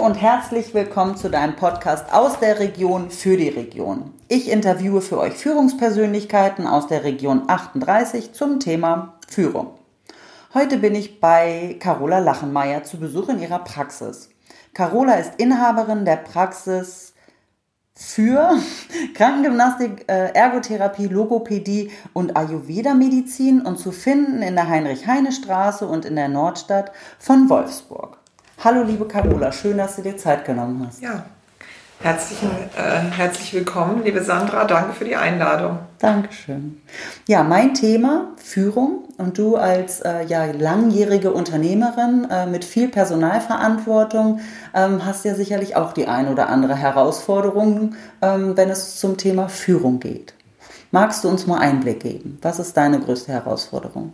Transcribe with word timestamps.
und 0.00 0.14
herzlich 0.14 0.72
willkommen 0.72 1.14
zu 1.18 1.28
deinem 1.28 1.56
Podcast 1.56 2.10
aus 2.10 2.38
der 2.40 2.58
Region 2.58 3.10
für 3.10 3.36
die 3.36 3.50
Region. 3.50 4.14
Ich 4.28 4.50
interviewe 4.50 5.02
für 5.02 5.18
euch 5.18 5.34
Führungspersönlichkeiten 5.34 6.66
aus 6.66 6.86
der 6.86 7.04
Region 7.04 7.42
38 7.48 8.32
zum 8.32 8.60
Thema 8.60 9.18
Führung. 9.28 9.74
Heute 10.54 10.78
bin 10.78 10.94
ich 10.94 11.20
bei 11.20 11.76
Carola 11.80 12.18
Lachenmeier 12.18 12.82
zu 12.82 12.98
Besuch 12.98 13.28
in 13.28 13.40
ihrer 13.40 13.58
Praxis. 13.58 14.30
Carola 14.72 15.16
ist 15.16 15.34
Inhaberin 15.36 16.06
der 16.06 16.16
Praxis 16.16 17.12
für 17.94 18.58
Krankengymnastik, 19.14 20.06
äh, 20.08 20.32
Ergotherapie, 20.32 21.08
Logopädie 21.08 21.90
und 22.14 22.38
Ayurveda-Medizin 22.38 23.60
und 23.60 23.78
zu 23.78 23.92
finden 23.92 24.40
in 24.40 24.54
der 24.54 24.66
Heinrich-Heine-Straße 24.66 25.86
und 25.86 26.06
in 26.06 26.16
der 26.16 26.28
Nordstadt 26.28 26.90
von 27.18 27.50
Wolfsburg. 27.50 28.19
Hallo 28.62 28.82
liebe 28.82 29.06
Carola, 29.06 29.50
schön, 29.52 29.78
dass 29.78 29.96
du 29.96 30.02
dir 30.02 30.18
Zeit 30.18 30.44
genommen 30.44 30.84
hast. 30.86 31.00
Ja, 31.00 31.24
Herzlichen, 32.02 32.50
äh, 32.76 33.10
herzlich 33.10 33.54
willkommen, 33.54 34.02
liebe 34.04 34.22
Sandra. 34.22 34.64
Danke 34.64 34.92
für 34.92 35.04
die 35.06 35.16
Einladung. 35.16 35.78
Dankeschön. 35.98 36.80
Ja, 37.26 37.42
mein 37.42 37.72
Thema 37.72 38.32
Führung 38.36 39.04
und 39.16 39.38
du 39.38 39.56
als 39.56 40.00
äh, 40.00 40.24
ja, 40.24 40.44
langjährige 40.44 41.32
Unternehmerin 41.32 42.26
äh, 42.30 42.46
mit 42.46 42.66
viel 42.66 42.88
Personalverantwortung 42.88 44.40
ähm, 44.74 45.06
hast 45.06 45.24
ja 45.24 45.34
sicherlich 45.34 45.76
auch 45.76 45.94
die 45.94 46.06
ein 46.06 46.28
oder 46.28 46.50
andere 46.50 46.74
Herausforderung, 46.74 47.94
ähm, 48.20 48.58
wenn 48.58 48.68
es 48.68 48.98
zum 48.98 49.16
Thema 49.16 49.48
Führung 49.48 50.00
geht. 50.00 50.34
Magst 50.90 51.24
du 51.24 51.28
uns 51.28 51.46
mal 51.46 51.58
Einblick 51.58 52.00
geben? 52.00 52.38
Was 52.42 52.58
ist 52.58 52.76
deine 52.76 53.00
größte 53.00 53.32
Herausforderung? 53.32 54.12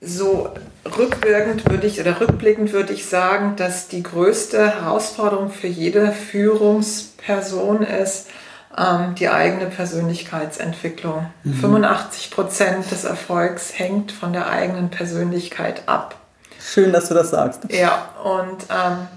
So 0.00 0.54
rückwirkend 0.96 1.68
würde 1.70 1.86
ich 1.86 2.00
oder 2.00 2.20
rückblickend 2.20 2.72
würde 2.72 2.92
ich 2.92 3.06
sagen, 3.06 3.56
dass 3.56 3.88
die 3.88 4.02
größte 4.02 4.82
Herausforderung 4.82 5.50
für 5.50 5.66
jede 5.66 6.12
Führungsperson 6.12 7.82
ist 7.82 8.28
ähm, 8.76 9.14
die 9.16 9.28
eigene 9.28 9.66
Persönlichkeitsentwicklung. 9.66 11.30
Mhm. 11.44 11.54
85 11.54 12.30
Prozent 12.30 12.90
des 12.90 13.04
Erfolgs 13.04 13.78
hängt 13.78 14.12
von 14.12 14.32
der 14.32 14.48
eigenen 14.48 14.90
Persönlichkeit 14.90 15.82
ab. 15.86 16.16
Schön, 16.60 16.92
dass 16.92 17.08
du 17.08 17.14
das 17.14 17.30
sagst. 17.30 17.62
Ja, 17.70 18.08
und 18.22 18.64
ähm, 18.70 19.08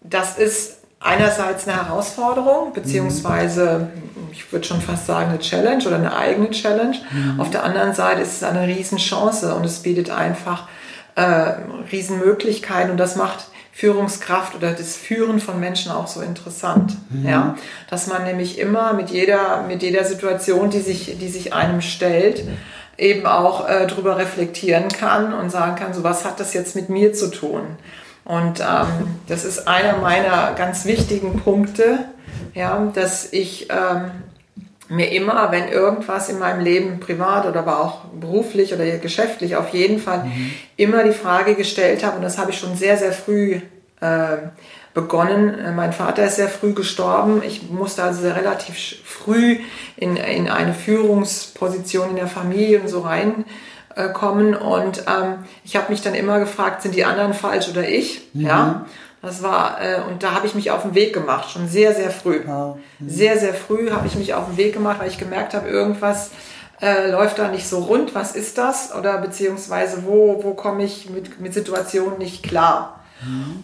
das 0.00 0.38
ist 0.38 0.79
einerseits 1.00 1.66
eine 1.66 1.76
Herausforderung, 1.76 2.72
beziehungsweise 2.74 3.88
ich 4.32 4.52
würde 4.52 4.66
schon 4.66 4.80
fast 4.80 5.06
sagen 5.06 5.30
eine 5.30 5.38
Challenge 5.38 5.84
oder 5.86 5.96
eine 5.96 6.16
eigene 6.16 6.50
Challenge. 6.50 6.96
Mhm. 7.10 7.40
Auf 7.40 7.50
der 7.50 7.64
anderen 7.64 7.94
Seite 7.94 8.20
ist 8.20 8.36
es 8.36 8.42
eine 8.42 8.66
Riesenchance 8.66 9.54
und 9.54 9.64
es 9.64 9.80
bietet 9.80 10.10
einfach 10.10 10.68
äh, 11.16 11.54
Riesenmöglichkeiten 11.90 12.90
und 12.90 12.96
das 12.98 13.16
macht 13.16 13.46
Führungskraft 13.72 14.54
oder 14.54 14.72
das 14.72 14.96
Führen 14.96 15.40
von 15.40 15.58
Menschen 15.58 15.90
auch 15.90 16.06
so 16.06 16.20
interessant. 16.20 16.96
Mhm. 17.08 17.28
Ja? 17.28 17.56
Dass 17.88 18.06
man 18.06 18.24
nämlich 18.24 18.58
immer 18.58 18.92
mit 18.92 19.10
jeder, 19.10 19.62
mit 19.66 19.82
jeder 19.82 20.04
Situation, 20.04 20.70
die 20.70 20.80
sich, 20.80 21.18
die 21.18 21.28
sich 21.28 21.54
einem 21.54 21.80
stellt, 21.80 22.44
eben 22.98 23.26
auch 23.26 23.68
äh, 23.68 23.86
darüber 23.86 24.18
reflektieren 24.18 24.88
kann 24.88 25.32
und 25.32 25.50
sagen 25.50 25.76
kann, 25.76 25.94
so 25.94 26.04
was 26.04 26.24
hat 26.26 26.38
das 26.38 26.52
jetzt 26.52 26.76
mit 26.76 26.90
mir 26.90 27.14
zu 27.14 27.30
tun? 27.30 27.62
Und 28.30 28.60
ähm, 28.60 29.16
das 29.26 29.44
ist 29.44 29.66
einer 29.66 29.96
meiner 29.96 30.52
ganz 30.52 30.84
wichtigen 30.84 31.40
Punkte, 31.40 32.04
ja, 32.54 32.88
dass 32.94 33.32
ich 33.32 33.68
ähm, 33.70 34.12
mir 34.88 35.10
immer, 35.10 35.50
wenn 35.50 35.68
irgendwas 35.68 36.28
in 36.28 36.38
meinem 36.38 36.60
Leben 36.60 37.00
privat 37.00 37.44
oder 37.44 37.58
aber 37.58 37.80
auch 37.80 38.04
beruflich 38.04 38.72
oder 38.72 38.84
geschäftlich 38.98 39.56
auf 39.56 39.70
jeden 39.70 39.98
Fall 39.98 40.26
mhm. 40.26 40.52
immer 40.76 41.02
die 41.02 41.12
Frage 41.12 41.56
gestellt 41.56 42.04
habe, 42.04 42.18
und 42.18 42.22
das 42.22 42.38
habe 42.38 42.52
ich 42.52 42.58
schon 42.60 42.76
sehr, 42.76 42.96
sehr 42.96 43.12
früh 43.12 43.62
äh, 44.00 44.36
begonnen. 44.94 45.74
Mein 45.74 45.92
Vater 45.92 46.24
ist 46.24 46.36
sehr 46.36 46.48
früh 46.48 46.72
gestorben. 46.72 47.42
Ich 47.44 47.68
musste 47.68 48.04
also 48.04 48.20
sehr 48.20 48.36
relativ 48.36 49.00
früh 49.04 49.58
in, 49.96 50.16
in 50.16 50.48
eine 50.48 50.74
Führungsposition 50.74 52.10
in 52.10 52.16
der 52.16 52.28
Familie 52.28 52.80
und 52.80 52.88
so 52.88 53.00
rein 53.00 53.44
äh, 53.94 54.08
kommen. 54.08 54.54
Und 54.54 55.04
ähm, 55.06 55.44
ich 55.64 55.76
habe 55.76 55.90
mich 55.90 56.02
dann 56.02 56.14
immer 56.14 56.38
gefragt, 56.38 56.82
sind 56.82 56.94
die 56.94 57.04
anderen 57.04 57.34
falsch 57.34 57.68
oder 57.68 57.88
ich? 57.88 58.28
Mhm. 58.32 58.46
Ja. 58.46 58.86
Das 59.22 59.42
war, 59.42 59.80
äh, 59.82 60.00
und 60.08 60.22
da 60.22 60.34
habe 60.34 60.46
ich 60.46 60.54
mich 60.54 60.70
auf 60.70 60.82
den 60.82 60.94
Weg 60.94 61.12
gemacht, 61.12 61.50
schon 61.50 61.68
sehr, 61.68 61.94
sehr 61.94 62.10
früh. 62.10 62.40
Wow. 62.46 62.78
Mhm. 62.98 63.08
Sehr, 63.08 63.38
sehr 63.38 63.52
früh 63.52 63.90
habe 63.90 64.06
ich 64.06 64.14
mich 64.14 64.32
auf 64.32 64.46
den 64.46 64.56
Weg 64.56 64.72
gemacht, 64.72 65.00
weil 65.00 65.08
ich 65.08 65.18
gemerkt 65.18 65.52
habe, 65.52 65.68
irgendwas 65.68 66.30
äh, 66.80 67.10
läuft 67.10 67.38
da 67.38 67.48
nicht 67.48 67.68
so 67.68 67.80
rund. 67.80 68.14
Was 68.14 68.34
ist 68.34 68.56
das? 68.56 68.94
Oder 68.94 69.18
beziehungsweise 69.18 70.04
wo, 70.06 70.42
wo 70.42 70.54
komme 70.54 70.84
ich 70.84 71.10
mit, 71.10 71.40
mit 71.40 71.52
Situationen 71.52 72.18
nicht 72.18 72.42
klar? 72.42 72.99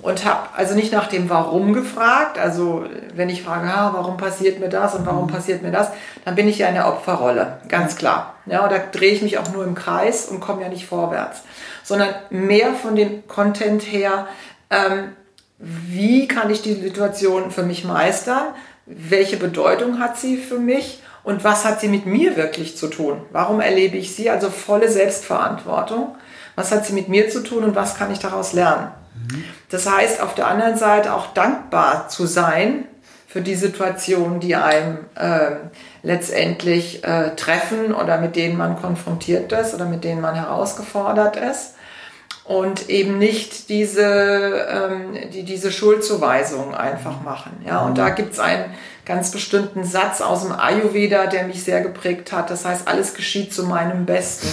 Und 0.03 0.25
habe 0.25 0.49
also 0.55 0.75
nicht 0.75 0.93
nach 0.93 1.07
dem 1.07 1.31
Warum 1.31 1.73
gefragt. 1.73 2.39
Also 2.39 2.85
wenn 3.15 3.31
ich 3.31 3.43
frage, 3.43 3.69
ah, 3.69 3.91
warum 3.95 4.17
passiert 4.17 4.61
mir 4.61 4.69
das 4.69 4.95
und 4.95 5.07
warum 5.07 5.27
mhm. 5.27 5.31
passiert 5.31 5.63
mir 5.63 5.71
das, 5.71 5.91
dann 6.25 6.35
bin 6.35 6.47
ich 6.47 6.59
ja 6.59 6.69
in 6.69 6.75
der 6.75 6.89
Opferrolle, 6.89 7.59
ganz 7.69 7.97
klar. 7.97 8.35
Ja, 8.45 8.65
und 8.65 8.73
da 8.73 8.79
drehe 8.79 9.13
ich 9.13 9.23
mich 9.23 9.39
auch 9.39 9.51
nur 9.53 9.65
im 9.65 9.75
Kreis 9.75 10.27
und 10.27 10.41
komme 10.41 10.63
ja 10.63 10.69
nicht 10.69 10.87
vorwärts. 10.87 11.43
Sondern 11.83 12.11
mehr 12.31 12.75
von 12.75 12.97
dem 12.97 13.27
Content 13.29 13.83
her, 13.83 14.27
ähm, 14.71 15.13
wie 15.59 16.29
kann 16.29 16.51
ich 16.51 16.61
die 16.61 16.75
Situation 16.75 17.51
für 17.51 17.63
mich 17.63 17.85
meistern? 17.85 18.49
Welche 18.85 19.39
Bedeutung 19.39 20.01
hat 20.01 20.19
sie 20.19 20.37
für 20.37 20.59
mich? 20.59 21.03
Und 21.25 21.43
was 21.43 21.65
hat 21.65 21.81
sie 21.81 21.89
mit 21.89 22.07
mir 22.07 22.37
wirklich 22.37 22.77
zu 22.77 22.89
tun? 22.89 23.23
Warum 23.33 23.61
erlebe 23.61 23.97
ich 23.97 24.15
sie? 24.15 24.31
Also 24.31 24.51
volle 24.51 24.89
Selbstverantwortung. 24.89 26.15
Was 26.55 26.71
hat 26.71 26.87
sie 26.87 26.93
mit 26.93 27.09
mir 27.09 27.31
zu 27.31 27.43
tun 27.43 27.65
und 27.65 27.75
was 27.75 27.97
kann 27.97 28.13
ich 28.13 28.19
daraus 28.19 28.53
lernen? 28.53 28.93
Das 29.71 29.91
heißt, 29.91 30.21
auf 30.21 30.35
der 30.35 30.47
anderen 30.49 30.77
Seite 30.77 31.15
auch 31.15 31.33
dankbar 31.35 32.09
zu 32.09 32.27
sein 32.27 32.85
für 33.27 33.43
die 33.43 33.55
Situationen, 33.55 34.41
die 34.41 34.57
einem 34.57 34.99
äh, 35.15 35.57
letztendlich 36.03 37.05
äh, 37.05 37.35
treffen 37.37 37.95
oder 37.95 38.19
mit 38.19 38.37
denen 38.37 38.57
man 38.57 38.81
konfrontiert 38.81 39.53
ist 39.53 39.75
oder 39.75 39.85
mit 39.85 40.05
denen 40.05 40.21
man 40.21 40.35
herausgefordert 40.35 41.37
ist. 41.37 41.75
Und 42.45 42.89
eben 42.89 43.19
nicht 43.19 43.69
diese, 43.69 44.05
ähm, 44.05 45.31
die, 45.33 45.43
diese 45.43 45.73
Schuldzuweisung 45.73 46.77
einfach 46.77 47.21
machen. 47.23 47.63
Ja? 47.67 47.81
Und 47.81 47.99
da 47.99 48.11
gibt 48.11 48.35
es 48.35 48.39
einen 48.39 48.67
ganz 49.05 49.33
bestimmten 49.33 49.85
Satz 49.85 50.21
aus 50.21 50.43
dem 50.43 50.53
Ayurveda, 50.53 51.27
der 51.27 51.45
mich 51.45 51.65
sehr 51.65 51.81
geprägt 51.81 52.33
hat. 52.33 52.51
Das 52.51 52.65
heißt, 52.65 52.87
alles 52.87 53.15
geschieht 53.15 53.53
zu 53.53 53.65
meinem 53.65 54.07
Besten. 54.07 54.49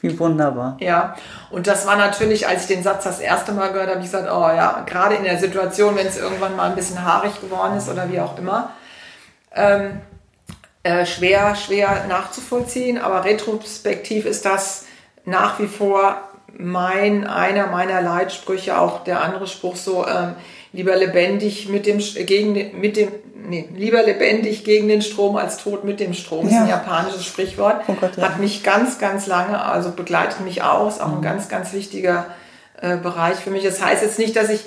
Wie 0.00 0.18
wunderbar. 0.18 0.76
Ja, 0.80 1.14
und 1.50 1.66
das 1.66 1.86
war 1.86 1.96
natürlich, 1.96 2.48
als 2.48 2.62
ich 2.62 2.68
den 2.68 2.82
Satz 2.82 3.04
das 3.04 3.20
erste 3.20 3.52
Mal 3.52 3.72
gehört 3.72 3.90
habe, 3.90 3.98
ich 3.98 4.06
gesagt, 4.06 4.30
oh 4.30 4.48
ja, 4.48 4.82
gerade 4.86 5.16
in 5.16 5.24
der 5.24 5.38
Situation, 5.38 5.94
wenn 5.96 6.06
es 6.06 6.16
irgendwann 6.16 6.56
mal 6.56 6.70
ein 6.70 6.74
bisschen 6.74 7.04
haarig 7.04 7.40
geworden 7.40 7.76
ist 7.76 7.88
oder 7.88 8.10
wie 8.10 8.20
auch 8.20 8.38
immer, 8.38 8.70
ähm, 9.54 10.00
äh, 10.82 11.04
schwer, 11.04 11.54
schwer 11.54 12.06
nachzuvollziehen, 12.08 12.98
aber 12.98 13.24
retrospektiv 13.24 14.24
ist 14.24 14.46
das 14.46 14.86
nach 15.26 15.58
wie 15.58 15.66
vor 15.66 16.16
mein, 16.56 17.26
einer 17.26 17.66
meiner 17.66 18.00
Leitsprüche, 18.00 18.78
auch 18.78 19.04
der 19.04 19.22
andere 19.22 19.46
Spruch 19.46 19.76
so, 19.76 20.06
ähm, 20.06 20.34
lieber 20.72 20.96
lebendig 20.96 21.68
mit 21.68 21.86
dem, 21.86 21.98
gegen 21.98 22.54
den, 22.54 22.80
mit 22.80 22.96
dem, 22.96 23.08
nee, 23.48 23.68
lieber 23.74 24.02
lebendig 24.02 24.64
gegen 24.64 24.88
den 24.88 25.02
Strom 25.02 25.36
als 25.36 25.58
tot 25.58 25.84
mit 25.84 26.00
dem 26.00 26.14
Strom. 26.14 26.44
Das 26.44 26.52
ist 26.52 26.60
ein 26.60 26.68
japanisches 26.68 27.24
Sprichwort. 27.24 27.82
Oh 27.88 27.94
Gott, 27.94 28.16
ja. 28.16 28.24
Hat 28.24 28.38
mich 28.38 28.62
ganz, 28.62 28.98
ganz 28.98 29.26
lange, 29.26 29.62
also 29.62 29.90
begleitet 29.90 30.40
mich 30.40 30.62
auch, 30.62 30.88
ist 30.88 31.00
auch 31.00 31.08
mhm. 31.08 31.16
ein 31.16 31.22
ganz, 31.22 31.48
ganz 31.48 31.72
wichtiger 31.72 32.26
äh, 32.80 32.96
Bereich 32.96 33.36
für 33.36 33.50
mich. 33.50 33.64
Das 33.64 33.82
heißt 33.84 34.02
jetzt 34.02 34.18
nicht, 34.18 34.36
dass 34.36 34.48
ich 34.48 34.60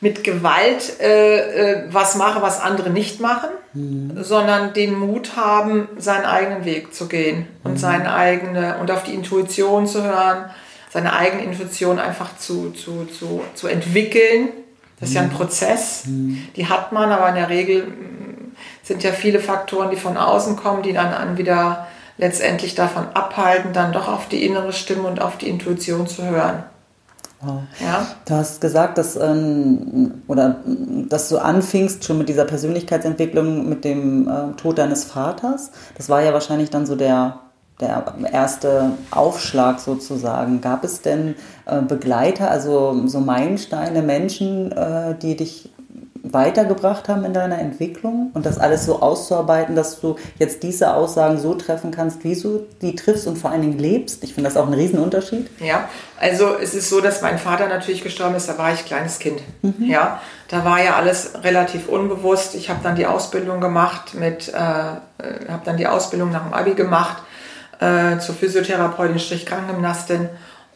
mit 0.00 0.22
Gewalt 0.22 1.00
äh, 1.00 1.38
äh, 1.72 1.84
was 1.90 2.14
mache, 2.14 2.40
was 2.40 2.60
andere 2.60 2.90
nicht 2.90 3.20
machen, 3.20 3.48
mhm. 3.72 4.22
sondern 4.22 4.72
den 4.72 4.94
Mut 4.94 5.36
haben, 5.36 5.88
seinen 5.96 6.24
eigenen 6.24 6.64
Weg 6.64 6.94
zu 6.94 7.08
gehen 7.08 7.48
und 7.64 7.72
mhm. 7.72 7.76
seine 7.78 8.14
eigene 8.14 8.78
und 8.78 8.90
auf 8.90 9.02
die 9.02 9.14
Intuition 9.14 9.86
zu 9.86 10.04
hören, 10.04 10.50
seine 10.90 11.14
eigene 11.14 11.42
Intuition 11.42 11.98
einfach 11.98 12.36
zu, 12.38 12.70
zu, 12.70 13.06
zu, 13.06 13.42
zu 13.54 13.66
entwickeln 13.66 14.50
das 15.00 15.10
ist 15.10 15.14
ja 15.14 15.22
ein 15.22 15.28
mhm. 15.28 15.32
Prozess, 15.32 16.04
mhm. 16.06 16.42
die 16.56 16.66
hat 16.66 16.92
man, 16.92 17.10
aber 17.10 17.28
in 17.28 17.36
der 17.36 17.48
Regel 17.48 17.86
mm, 17.86 18.52
sind 18.82 19.02
ja 19.02 19.12
viele 19.12 19.40
Faktoren, 19.40 19.90
die 19.90 19.96
von 19.96 20.16
außen 20.16 20.56
kommen, 20.56 20.82
die 20.82 20.92
dann 20.92 21.38
wieder 21.38 21.86
letztendlich 22.16 22.74
davon 22.74 23.06
abhalten, 23.14 23.72
dann 23.72 23.92
doch 23.92 24.08
auf 24.08 24.28
die 24.28 24.44
innere 24.44 24.72
Stimme 24.72 25.04
und 25.04 25.22
auf 25.22 25.38
die 25.38 25.48
Intuition 25.48 26.06
zu 26.06 26.24
hören. 26.24 26.64
Wow. 27.40 27.62
Ja? 27.80 28.06
Du 28.24 28.34
hast 28.34 28.60
gesagt, 28.60 28.98
dass, 28.98 29.14
ähm, 29.14 30.22
oder, 30.26 30.56
dass 31.08 31.28
du 31.28 31.38
anfingst 31.38 32.04
schon 32.04 32.18
mit 32.18 32.28
dieser 32.28 32.44
Persönlichkeitsentwicklung 32.44 33.68
mit 33.68 33.84
dem 33.84 34.28
äh, 34.28 34.56
Tod 34.56 34.78
deines 34.78 35.04
Vaters. 35.04 35.70
Das 35.96 36.08
war 36.08 36.20
ja 36.20 36.32
wahrscheinlich 36.32 36.70
dann 36.70 36.84
so 36.84 36.96
der 36.96 37.38
der 37.80 38.14
erste 38.32 38.92
Aufschlag 39.10 39.80
sozusagen. 39.80 40.60
Gab 40.60 40.84
es 40.84 41.00
denn 41.00 41.36
äh, 41.66 41.80
Begleiter, 41.80 42.50
also 42.50 43.06
so 43.06 43.20
Meilensteine, 43.20 44.02
Menschen, 44.02 44.72
äh, 44.72 45.14
die 45.20 45.36
dich 45.36 45.70
weitergebracht 46.32 47.08
haben 47.08 47.24
in 47.24 47.32
deiner 47.32 47.58
Entwicklung 47.58 48.30
und 48.34 48.44
das 48.44 48.58
alles 48.58 48.84
so 48.84 49.00
auszuarbeiten, 49.00 49.76
dass 49.76 50.00
du 50.00 50.16
jetzt 50.38 50.62
diese 50.62 50.94
Aussagen 50.94 51.38
so 51.38 51.54
treffen 51.54 51.90
kannst, 51.90 52.24
wie 52.24 52.34
du 52.34 52.66
die 52.82 52.94
triffst 52.96 53.26
und 53.26 53.36
vor 53.36 53.50
allen 53.50 53.62
Dingen 53.62 53.78
lebst? 53.78 54.24
Ich 54.24 54.34
finde 54.34 54.50
das 54.50 54.56
auch 54.56 54.66
ein 54.66 54.74
Riesenunterschied. 54.74 55.48
Ja, 55.60 55.88
also 56.20 56.56
es 56.60 56.74
ist 56.74 56.90
so, 56.90 57.00
dass 57.00 57.22
mein 57.22 57.38
Vater 57.38 57.68
natürlich 57.68 58.02
gestorben 58.02 58.34
ist, 58.34 58.48
da 58.48 58.58
war 58.58 58.72
ich 58.72 58.84
kleines 58.84 59.18
Kind. 59.18 59.40
Mhm. 59.62 59.84
Ja, 59.84 60.20
da 60.48 60.64
war 60.64 60.82
ja 60.82 60.96
alles 60.96 61.32
relativ 61.42 61.88
unbewusst. 61.88 62.54
Ich 62.54 62.68
habe 62.68 62.80
dann 62.82 62.96
die 62.96 63.06
Ausbildung 63.06 63.60
gemacht 63.60 64.14
mit, 64.14 64.48
äh, 64.48 64.58
äh 64.58 65.48
habe 65.48 65.62
dann 65.64 65.76
die 65.76 65.86
Ausbildung 65.86 66.30
nach 66.30 66.44
dem 66.44 66.52
Abi 66.52 66.74
gemacht 66.74 67.22
äh, 67.80 68.18
zur 68.18 68.34
Physiotherapeutin, 68.34 69.18
Strich 69.18 69.46
Krankengymnastin 69.46 70.28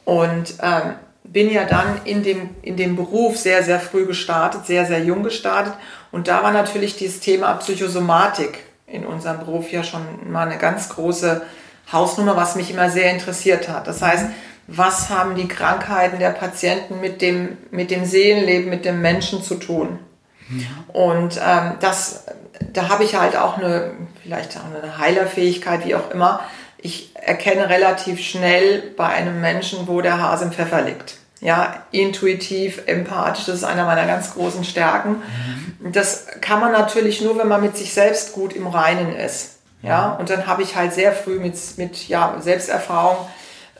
und 0.04 0.54
ähm, 0.62 0.94
bin 1.24 1.50
ja 1.50 1.64
dann 1.64 2.00
in 2.04 2.22
dem, 2.22 2.50
in 2.62 2.76
dem 2.76 2.96
Beruf 2.96 3.38
sehr, 3.38 3.62
sehr 3.62 3.80
früh 3.80 4.06
gestartet, 4.06 4.66
sehr, 4.66 4.86
sehr 4.86 5.02
jung 5.04 5.22
gestartet. 5.22 5.74
Und 6.10 6.28
da 6.28 6.42
war 6.42 6.52
natürlich 6.52 6.96
dieses 6.96 7.20
Thema 7.20 7.52
Psychosomatik 7.54 8.64
in 8.86 9.06
unserem 9.06 9.38
Beruf 9.38 9.70
ja 9.72 9.82
schon 9.82 10.02
mal 10.30 10.46
eine 10.46 10.58
ganz 10.58 10.88
große 10.90 11.42
Hausnummer, 11.90 12.36
was 12.36 12.56
mich 12.56 12.70
immer 12.70 12.90
sehr 12.90 13.10
interessiert 13.10 13.68
hat. 13.68 13.86
Das 13.86 14.02
heißt, 14.02 14.26
was 14.66 15.10
haben 15.10 15.34
die 15.34 15.48
Krankheiten 15.48 16.18
der 16.18 16.30
Patienten 16.30 17.00
mit 17.00 17.22
dem, 17.22 17.56
mit 17.70 17.90
dem 17.90 18.04
Seelenleben, 18.04 18.70
mit 18.70 18.84
dem 18.84 19.00
Menschen 19.00 19.42
zu 19.42 19.56
tun? 19.56 19.98
Und 20.92 21.40
ähm, 21.44 21.72
das, 21.80 22.26
da 22.72 22.88
habe 22.88 23.04
ich 23.04 23.14
halt 23.14 23.36
auch 23.36 23.58
eine, 23.58 23.92
vielleicht 24.22 24.56
auch 24.56 24.64
eine 24.64 24.98
Heilerfähigkeit, 24.98 25.86
wie 25.86 25.94
auch 25.94 26.10
immer, 26.10 26.40
ich 26.82 27.10
erkenne 27.14 27.68
relativ 27.68 28.20
schnell 28.20 28.82
bei 28.96 29.06
einem 29.06 29.40
Menschen, 29.40 29.86
wo 29.86 30.00
der 30.00 30.20
Hase 30.20 30.44
im 30.44 30.52
Pfeffer 30.52 30.82
liegt. 30.82 31.16
Ja, 31.40 31.82
intuitiv, 31.90 32.82
empathisch, 32.86 33.46
das 33.46 33.56
ist 33.56 33.64
einer 33.64 33.84
meiner 33.84 34.06
ganz 34.06 34.34
großen 34.34 34.64
Stärken. 34.64 35.22
Mhm. 35.80 35.92
Das 35.92 36.26
kann 36.40 36.60
man 36.60 36.72
natürlich 36.72 37.20
nur, 37.20 37.38
wenn 37.38 37.48
man 37.48 37.60
mit 37.60 37.76
sich 37.76 37.92
selbst 37.94 38.32
gut 38.32 38.52
im 38.52 38.66
Reinen 38.66 39.16
ist. 39.16 39.56
Ja, 39.82 40.12
und 40.12 40.30
dann 40.30 40.46
habe 40.46 40.62
ich 40.62 40.76
halt 40.76 40.92
sehr 40.92 41.12
früh 41.12 41.40
mit, 41.40 41.56
mit 41.76 42.06
ja, 42.06 42.36
Selbsterfahrung, 42.38 43.16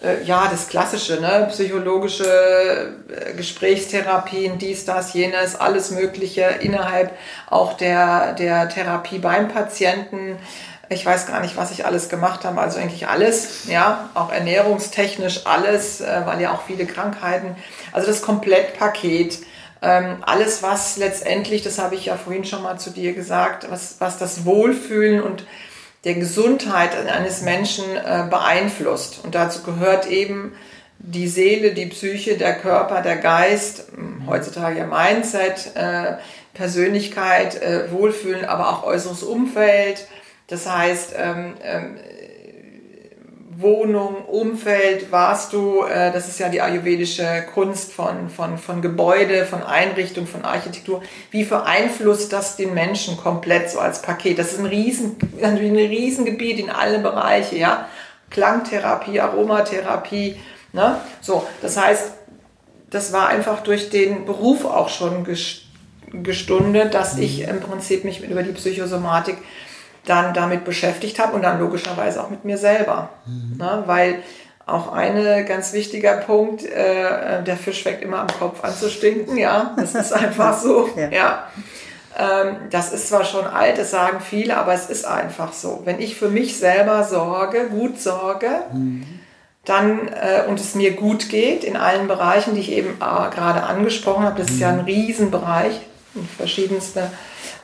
äh, 0.02 0.24
ja, 0.24 0.48
das 0.50 0.68
Klassische, 0.68 1.20
ne? 1.20 1.46
psychologische 1.50 2.96
äh, 3.08 3.34
Gesprächstherapien, 3.34 4.58
dies, 4.58 4.84
das, 4.84 5.14
jenes, 5.14 5.54
alles 5.54 5.92
Mögliche 5.92 6.42
innerhalb 6.60 7.12
auch 7.48 7.74
der, 7.74 8.32
der 8.32 8.68
Therapie 8.68 9.20
beim 9.20 9.46
Patienten 9.46 10.38
ich 10.92 11.04
weiß 11.04 11.26
gar 11.26 11.40
nicht, 11.40 11.56
was 11.56 11.70
ich 11.70 11.84
alles 11.84 12.08
gemacht 12.08 12.44
habe, 12.44 12.60
also 12.60 12.78
eigentlich 12.78 13.08
alles, 13.08 13.66
ja, 13.66 14.10
auch 14.14 14.32
ernährungstechnisch 14.32 15.46
alles, 15.46 16.00
äh, 16.00 16.22
weil 16.24 16.40
ja 16.40 16.52
auch 16.52 16.62
viele 16.66 16.86
Krankheiten, 16.86 17.56
also 17.92 18.06
das 18.06 18.22
Komplettpaket, 18.22 19.38
ähm, 19.82 20.18
alles, 20.22 20.62
was 20.62 20.96
letztendlich, 20.96 21.62
das 21.62 21.78
habe 21.78 21.96
ich 21.96 22.06
ja 22.06 22.16
vorhin 22.16 22.44
schon 22.44 22.62
mal 22.62 22.78
zu 22.78 22.90
dir 22.90 23.14
gesagt, 23.14 23.68
was, 23.70 23.96
was 23.98 24.16
das 24.16 24.44
Wohlfühlen 24.44 25.22
und 25.22 25.44
der 26.04 26.14
Gesundheit 26.14 26.90
eines 27.06 27.42
Menschen 27.42 27.84
äh, 27.96 28.24
beeinflusst. 28.28 29.20
Und 29.24 29.34
dazu 29.34 29.62
gehört 29.62 30.06
eben 30.06 30.52
die 30.98 31.26
Seele, 31.26 31.72
die 31.72 31.86
Psyche, 31.86 32.36
der 32.36 32.54
Körper, 32.54 33.02
der 33.02 33.16
Geist, 33.16 33.88
hm, 33.94 34.24
heutzutage 34.28 34.78
ja 34.78 34.86
Mindset, 34.86 35.74
äh, 35.74 36.16
Persönlichkeit, 36.54 37.58
Wohlfühlen, 37.90 38.44
aber 38.44 38.68
auch 38.68 38.84
äußeres 38.84 39.22
Umfeld, 39.22 40.06
das 40.46 40.68
heißt, 40.68 41.14
ähm, 41.16 41.54
ähm, 41.62 41.98
Wohnung, 43.62 44.24
Umfeld, 44.24 45.12
warst 45.12 45.52
du, 45.52 45.84
äh, 45.84 46.12
das 46.12 46.28
ist 46.28 46.38
ja 46.38 46.48
die 46.48 46.60
ayurvedische 46.60 47.44
Kunst 47.54 47.92
von, 47.92 48.28
von, 48.28 48.58
von 48.58 48.82
Gebäude, 48.82 49.44
von 49.44 49.62
Einrichtung, 49.62 50.26
von 50.26 50.44
Architektur. 50.44 51.02
Wie 51.30 51.44
beeinflusst 51.44 52.32
das 52.32 52.56
den 52.56 52.74
Menschen 52.74 53.16
komplett 53.16 53.70
so 53.70 53.78
als 53.78 54.02
Paket? 54.02 54.38
Das 54.38 54.52
ist 54.52 54.58
ein 54.58 54.66
riesen, 54.66 55.16
ein 55.40 55.56
Riesengebiet 55.56 56.58
in 56.58 56.70
alle 56.70 56.98
Bereiche, 56.98 57.56
ja. 57.56 57.88
Klangtherapie, 58.30 59.20
Aromatherapie, 59.20 60.36
ne? 60.72 60.96
So, 61.20 61.46
das 61.60 61.76
heißt, 61.76 62.12
das 62.88 63.12
war 63.12 63.28
einfach 63.28 63.62
durch 63.62 63.90
den 63.90 64.24
Beruf 64.24 64.64
auch 64.64 64.88
schon 64.88 65.26
gestundet, 66.22 66.94
dass 66.94 67.18
ich 67.18 67.42
im 67.42 67.60
Prinzip 67.60 68.04
mich 68.04 68.22
über 68.22 68.42
die 68.42 68.52
Psychosomatik 68.52 69.36
dann 70.04 70.34
damit 70.34 70.64
beschäftigt 70.64 71.18
habe 71.18 71.34
und 71.34 71.42
dann 71.42 71.60
logischerweise 71.60 72.22
auch 72.22 72.30
mit 72.30 72.44
mir 72.44 72.58
selber. 72.58 73.10
Mhm. 73.26 73.56
Ne? 73.58 73.82
Weil 73.86 74.22
auch 74.66 74.92
ein 74.92 75.44
ganz 75.46 75.72
wichtiger 75.72 76.14
Punkt, 76.18 76.64
äh, 76.64 77.42
der 77.42 77.56
Fisch 77.56 77.82
fängt 77.82 78.02
immer 78.02 78.20
am 78.20 78.28
Kopf 78.28 78.62
an 78.62 78.74
zu 78.74 78.88
stinken, 78.88 79.36
ja, 79.36 79.74
das 79.76 79.94
ist 79.94 80.12
einfach 80.12 80.58
so, 80.58 80.88
ja. 80.96 81.08
ja. 81.10 81.46
Ähm, 82.18 82.56
das 82.70 82.92
ist 82.92 83.08
zwar 83.08 83.24
schon 83.24 83.46
alt, 83.46 83.78
das 83.78 83.90
sagen 83.90 84.20
viele, 84.20 84.56
aber 84.56 84.74
es 84.74 84.90
ist 84.90 85.06
einfach 85.06 85.52
so. 85.52 85.82
Wenn 85.84 86.00
ich 86.00 86.16
für 86.16 86.28
mich 86.28 86.58
selber 86.58 87.04
sorge, 87.04 87.68
gut 87.70 88.00
sorge, 88.00 88.50
mhm. 88.72 89.06
dann 89.64 90.08
äh, 90.08 90.46
und 90.46 90.60
es 90.60 90.74
mir 90.74 90.92
gut 90.92 91.28
geht 91.30 91.64
in 91.64 91.76
allen 91.76 92.08
Bereichen, 92.08 92.54
die 92.54 92.60
ich 92.60 92.72
eben 92.72 92.90
äh, 92.96 93.30
gerade 93.34 93.62
angesprochen 93.62 94.24
habe, 94.24 94.40
das 94.40 94.50
mhm. 94.50 94.54
ist 94.54 94.60
ja 94.60 94.68
ein 94.68 94.78
mhm. 94.78 94.84
Riesenbereich, 94.84 95.80
verschiedenste 96.36 97.10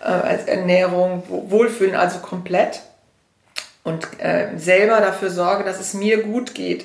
äh, 0.04 0.50
Ernährung, 0.50 1.22
Wohlfühlen, 1.28 1.94
also 1.94 2.18
komplett. 2.20 2.80
Und 3.84 4.06
äh, 4.20 4.48
selber 4.56 5.00
dafür 5.00 5.30
sorge, 5.30 5.64
dass 5.64 5.80
es 5.80 5.94
mir 5.94 6.22
gut 6.22 6.54
geht, 6.54 6.84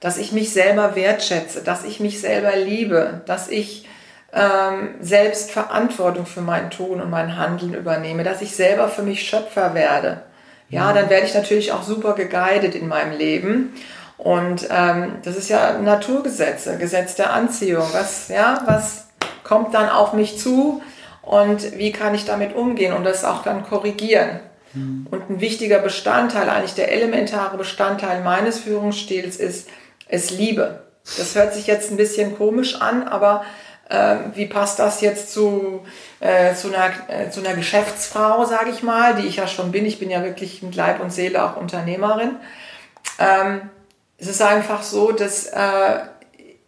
dass 0.00 0.18
ich 0.18 0.32
mich 0.32 0.52
selber 0.52 0.94
wertschätze, 0.94 1.62
dass 1.62 1.84
ich 1.84 1.98
mich 1.98 2.20
selber 2.20 2.54
liebe, 2.56 3.22
dass 3.26 3.48
ich 3.48 3.88
ähm, 4.32 4.96
selbst 5.00 5.50
Verantwortung 5.50 6.26
für 6.26 6.42
mein 6.42 6.70
Tun 6.70 7.00
und 7.00 7.10
mein 7.10 7.36
Handeln 7.38 7.74
übernehme, 7.74 8.24
dass 8.24 8.42
ich 8.42 8.54
selber 8.54 8.88
für 8.88 9.02
mich 9.02 9.26
Schöpfer 9.26 9.74
werde. 9.74 10.22
Ja, 10.68 10.90
mhm. 10.90 10.94
dann 10.94 11.10
werde 11.10 11.26
ich 11.26 11.34
natürlich 11.34 11.72
auch 11.72 11.82
super 11.82 12.14
geguidet 12.14 12.74
in 12.74 12.88
meinem 12.88 13.16
Leben. 13.16 13.74
Und 14.16 14.68
ähm, 14.70 15.16
das 15.24 15.36
ist 15.36 15.48
ja 15.48 15.78
Naturgesetze, 15.78 16.78
Gesetz 16.78 17.14
der 17.14 17.32
Anziehung. 17.32 17.86
Was, 17.92 18.28
ja, 18.28 18.62
was 18.66 19.06
kommt 19.42 19.74
dann 19.74 19.88
auf 19.88 20.12
mich 20.12 20.38
zu? 20.38 20.82
Und 21.24 21.78
wie 21.78 21.92
kann 21.92 22.14
ich 22.14 22.24
damit 22.24 22.54
umgehen 22.54 22.92
und 22.92 23.04
das 23.04 23.24
auch 23.24 23.42
dann 23.42 23.64
korrigieren. 23.64 24.40
Mhm. 24.74 25.06
Und 25.10 25.30
ein 25.30 25.40
wichtiger 25.40 25.78
Bestandteil, 25.78 26.48
eigentlich 26.48 26.74
der 26.74 26.92
elementare 26.92 27.56
Bestandteil 27.56 28.22
meines 28.22 28.58
Führungsstils 28.58 29.36
ist, 29.36 29.68
es 30.08 30.30
Liebe. 30.30 30.82
Das 31.16 31.34
hört 31.34 31.54
sich 31.54 31.66
jetzt 31.66 31.90
ein 31.90 31.96
bisschen 31.96 32.36
komisch 32.36 32.80
an, 32.80 33.06
aber 33.08 33.44
äh, 33.88 34.16
wie 34.34 34.46
passt 34.46 34.78
das 34.78 35.00
jetzt 35.00 35.32
zu, 35.32 35.84
äh, 36.20 36.54
zu, 36.54 36.68
einer, 36.68 36.92
äh, 37.08 37.30
zu 37.30 37.40
einer 37.40 37.54
Geschäftsfrau, 37.54 38.44
sage 38.44 38.70
ich 38.70 38.82
mal, 38.82 39.14
die 39.14 39.26
ich 39.26 39.36
ja 39.36 39.46
schon 39.46 39.72
bin. 39.72 39.84
Ich 39.86 39.98
bin 39.98 40.10
ja 40.10 40.22
wirklich 40.22 40.62
mit 40.62 40.74
Leib 40.74 41.00
und 41.00 41.12
Seele 41.12 41.44
auch 41.44 41.56
Unternehmerin. 41.56 42.36
Ähm, 43.18 43.68
es 44.18 44.28
ist 44.28 44.42
einfach 44.42 44.82
so, 44.82 45.12
dass 45.12 45.46
äh, 45.46 45.98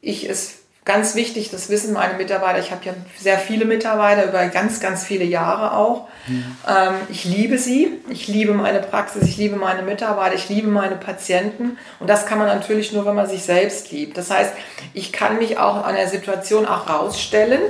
ich 0.01 0.29
es 0.29 0.59
Ganz 0.87 1.17
wichtig, 1.17 1.51
das 1.51 1.69
wissen 1.69 1.93
meine 1.95 2.15
Mitarbeiter. 2.15 2.61
Ich 2.61 2.71
habe 2.71 2.85
ja 2.85 2.93
sehr 3.19 3.39
viele 3.39 3.65
Mitarbeiter 3.65 4.29
über 4.29 4.47
ganz, 4.47 4.79
ganz 4.79 5.03
viele 5.03 5.25
Jahre 5.25 5.77
auch. 5.77 6.07
Mhm. 6.29 6.57
Ähm, 6.67 6.95
ich 7.09 7.25
liebe 7.25 7.59
sie. 7.59 8.01
Ich 8.09 8.29
liebe 8.29 8.55
meine 8.55 8.79
Praxis. 8.79 9.25
Ich 9.25 9.37
liebe 9.37 9.57
meine 9.57 9.83
Mitarbeiter. 9.83 10.37
Ich 10.37 10.49
liebe 10.49 10.69
meine 10.69 10.95
Patienten. 10.95 11.77
Und 11.99 12.09
das 12.09 12.25
kann 12.25 12.39
man 12.39 12.47
natürlich 12.47 12.93
nur, 12.93 13.05
wenn 13.05 13.17
man 13.17 13.29
sich 13.29 13.43
selbst 13.43 13.91
liebt. 13.91 14.17
Das 14.17 14.31
heißt, 14.31 14.53
ich 14.95 15.13
kann 15.13 15.39
mich 15.39 15.59
auch 15.59 15.85
an 15.85 15.97
der 15.97 16.07
Situation 16.07 16.67
auch 16.67 16.89
rausstellen. 16.89 17.63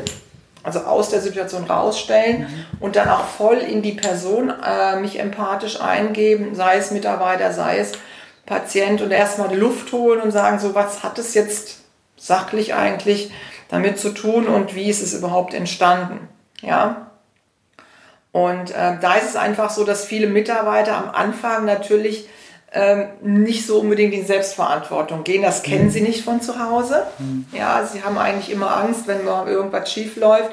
Also 0.62 0.80
aus 0.80 1.08
der 1.08 1.23
Situation 1.23 1.64
rausstellen 1.64 2.40
mhm. 2.40 2.66
und 2.80 2.96
dann 2.96 3.08
auch 3.08 3.25
voll 3.25 3.58
in 3.58 3.80
die 3.80 3.92
Person 3.92 4.50
äh, 4.50 4.96
mich 5.00 5.18
empathisch 5.18 5.80
eingeben, 5.80 6.56
sei 6.56 6.76
es 6.76 6.90
Mitarbeiter, 6.90 7.52
sei 7.52 7.78
es 7.78 7.92
Patient 8.44 9.00
und 9.00 9.12
erstmal 9.12 9.49
die 9.49 9.54
Luft 9.54 9.92
holen 9.92 10.20
und 10.20 10.32
sagen, 10.32 10.58
so 10.58 10.75
was 10.75 11.04
hat 11.04 11.20
es 11.20 11.35
jetzt 11.35 11.85
sachlich 12.16 12.75
eigentlich 12.75 13.30
damit 13.68 13.99
zu 13.99 14.11
tun 14.11 14.46
und 14.46 14.75
wie 14.75 14.88
ist 14.88 15.02
es 15.02 15.14
überhaupt 15.14 15.54
entstanden. 15.54 16.28
Ja? 16.62 17.11
Und 18.32 18.70
äh, 18.70 18.99
da 19.00 19.14
ist 19.14 19.30
es 19.30 19.37
einfach 19.37 19.70
so, 19.70 19.85
dass 19.85 20.04
viele 20.04 20.26
Mitarbeiter 20.26 20.96
am 20.96 21.11
Anfang 21.11 21.64
natürlich 21.64 22.28
ähm, 22.73 23.06
nicht 23.23 23.66
so 23.66 23.80
unbedingt 23.80 24.12
in 24.12 24.26
Selbstverantwortung 24.26 25.25
gehen. 25.25 25.42
Das 25.42 25.62
kennen 25.62 25.87
mhm. 25.87 25.90
sie 25.90 26.02
nicht 26.02 26.25
von 26.25 26.42
zu 26.42 26.58
Hause. 26.58 27.06
Mhm. 27.18 27.46
Ja, 27.52 27.87
sie 27.87 28.02
haben 28.02 28.18
eigentlich 28.18 28.50
immer 28.50 28.76
Angst, 28.76 29.06
wenn 29.06 29.25
mal 29.25 29.49
irgendwas 29.49 29.90
schief 29.90 30.16
läuft, 30.16 30.50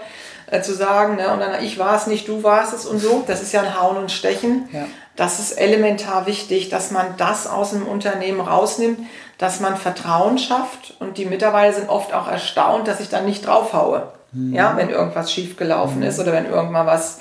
äh, 0.50 0.62
zu 0.62 0.74
sagen, 0.74 1.18
ne, 1.18 1.34
und 1.34 1.40
dann 1.40 1.62
ich 1.64 1.78
war 1.78 1.96
es 1.98 2.08
nicht, 2.08 2.28
du 2.28 2.44
warst 2.44 2.74
es 2.74 2.86
und 2.86 3.00
so. 3.00 3.24
Das 3.28 3.42
ist 3.42 3.52
ja 3.52 3.62
ein 3.62 3.80
Hauen 3.80 3.98
und 3.98 4.12
Stechen. 4.12 4.70
Ja. 4.72 4.86
Das 5.16 5.40
ist 5.40 5.52
elementar 5.52 6.26
wichtig, 6.26 6.70
dass 6.70 6.92
man 6.92 7.18
das 7.18 7.46
aus 7.46 7.72
dem 7.72 7.86
Unternehmen 7.86 8.40
rausnimmt, 8.40 9.00
dass 9.38 9.60
man 9.60 9.78
Vertrauen 9.78 10.38
schafft 10.38 10.96
und 11.00 11.18
die 11.18 11.26
Mitarbeiter 11.26 11.74
sind 11.74 11.90
oft 11.90 12.14
auch 12.14 12.28
erstaunt, 12.28 12.88
dass 12.88 13.00
ich 13.00 13.10
dann 13.10 13.26
nicht 13.26 13.46
draufhaue. 13.46 14.12
Mhm. 14.32 14.54
Ja, 14.54 14.76
wenn 14.78 14.90
irgendwas 14.90 15.32
schief 15.32 15.58
gelaufen 15.58 15.98
mhm. 15.98 16.04
ist 16.04 16.20
oder 16.20 16.32
wenn 16.34 16.46
irgendwann 16.46 16.88
was, 16.88 17.20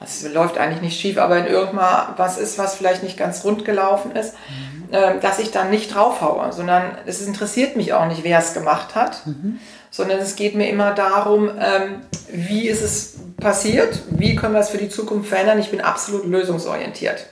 was 0.00 0.22
läuft 0.32 0.58
eigentlich 0.58 0.82
nicht 0.82 1.00
schief, 1.00 1.18
aber 1.18 1.36
wenn 1.36 1.46
irgendwann 1.46 2.14
was 2.16 2.38
ist, 2.38 2.58
was 2.58 2.74
vielleicht 2.74 3.02
nicht 3.02 3.16
ganz 3.16 3.44
rund 3.44 3.64
gelaufen 3.64 4.12
ist, 4.12 4.34
mhm. 4.34 4.94
äh, 4.94 5.20
dass 5.20 5.38
ich 5.38 5.50
dann 5.50 5.70
nicht 5.70 5.94
draufhaue, 5.94 6.52
sondern 6.52 6.98
es 7.06 7.20
interessiert 7.22 7.76
mich 7.76 7.92
auch 7.92 8.06
nicht, 8.06 8.24
wer 8.24 8.38
es 8.38 8.54
gemacht 8.54 8.94
hat, 8.94 9.26
mhm. 9.26 9.58
sondern 9.90 10.18
es 10.18 10.36
geht 10.36 10.54
mir 10.54 10.68
immer 10.68 10.92
darum, 10.92 11.50
ähm, 11.58 12.02
wie 12.30 12.68
ist 12.68 12.82
es 12.82 13.14
passiert, 13.38 14.02
wie 14.10 14.36
können 14.36 14.54
wir 14.54 14.60
es 14.60 14.70
für 14.70 14.78
die 14.78 14.88
Zukunft 14.88 15.28
verändern. 15.28 15.58
Ich 15.58 15.70
bin 15.70 15.80
absolut 15.80 16.26
lösungsorientiert. 16.26 17.26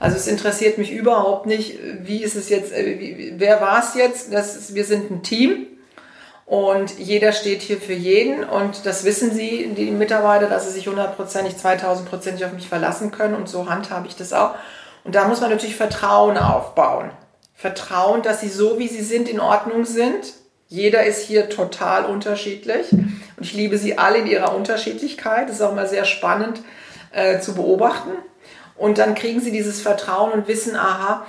Also 0.00 0.16
es 0.16 0.26
interessiert 0.26 0.78
mich 0.78 0.90
überhaupt 0.90 1.46
nicht, 1.46 1.78
wie 2.00 2.24
ist 2.24 2.34
es 2.34 2.48
jetzt, 2.48 2.72
äh, 2.72 2.98
wie, 2.98 3.34
wer 3.36 3.60
war 3.60 3.84
es 3.84 3.94
jetzt? 3.94 4.32
Das 4.32 4.56
ist, 4.56 4.74
wir 4.74 4.84
sind 4.84 5.10
ein 5.10 5.22
Team 5.22 5.66
und 6.46 6.98
jeder 6.98 7.32
steht 7.32 7.60
hier 7.60 7.76
für 7.76 7.92
jeden 7.92 8.42
und 8.42 8.86
das 8.86 9.04
wissen 9.04 9.30
sie, 9.30 9.70
die 9.76 9.90
Mitarbeiter, 9.90 10.48
dass 10.48 10.66
sie 10.66 10.72
sich 10.72 10.88
hundertprozentig, 10.88 11.58
zweitausendprozentig 11.58 12.46
auf 12.46 12.52
mich 12.52 12.66
verlassen 12.66 13.12
können 13.12 13.34
und 13.34 13.48
so 13.48 13.68
handhabe 13.68 14.08
ich 14.08 14.16
das 14.16 14.32
auch. 14.32 14.54
Und 15.04 15.14
da 15.14 15.28
muss 15.28 15.42
man 15.42 15.50
natürlich 15.50 15.76
Vertrauen 15.76 16.38
aufbauen. 16.38 17.10
Vertrauen, 17.54 18.22
dass 18.22 18.40
sie 18.40 18.48
so, 18.48 18.78
wie 18.78 18.88
sie 18.88 19.02
sind, 19.02 19.28
in 19.28 19.38
Ordnung 19.38 19.84
sind. 19.84 20.32
Jeder 20.66 21.04
ist 21.04 21.26
hier 21.26 21.50
total 21.50 22.06
unterschiedlich 22.06 22.90
und 22.90 23.12
ich 23.40 23.52
liebe 23.52 23.76
sie 23.76 23.98
alle 23.98 24.18
in 24.18 24.26
ihrer 24.26 24.54
Unterschiedlichkeit. 24.54 25.48
Das 25.48 25.56
ist 25.56 25.62
auch 25.62 25.74
mal 25.74 25.88
sehr 25.88 26.06
spannend 26.06 26.62
äh, 27.12 27.38
zu 27.40 27.54
beobachten. 27.54 28.12
Und 28.80 28.96
dann 28.96 29.14
kriegen 29.14 29.40
sie 29.40 29.52
dieses 29.52 29.82
Vertrauen 29.82 30.32
und 30.32 30.48
wissen, 30.48 30.74
aha, 30.74 31.26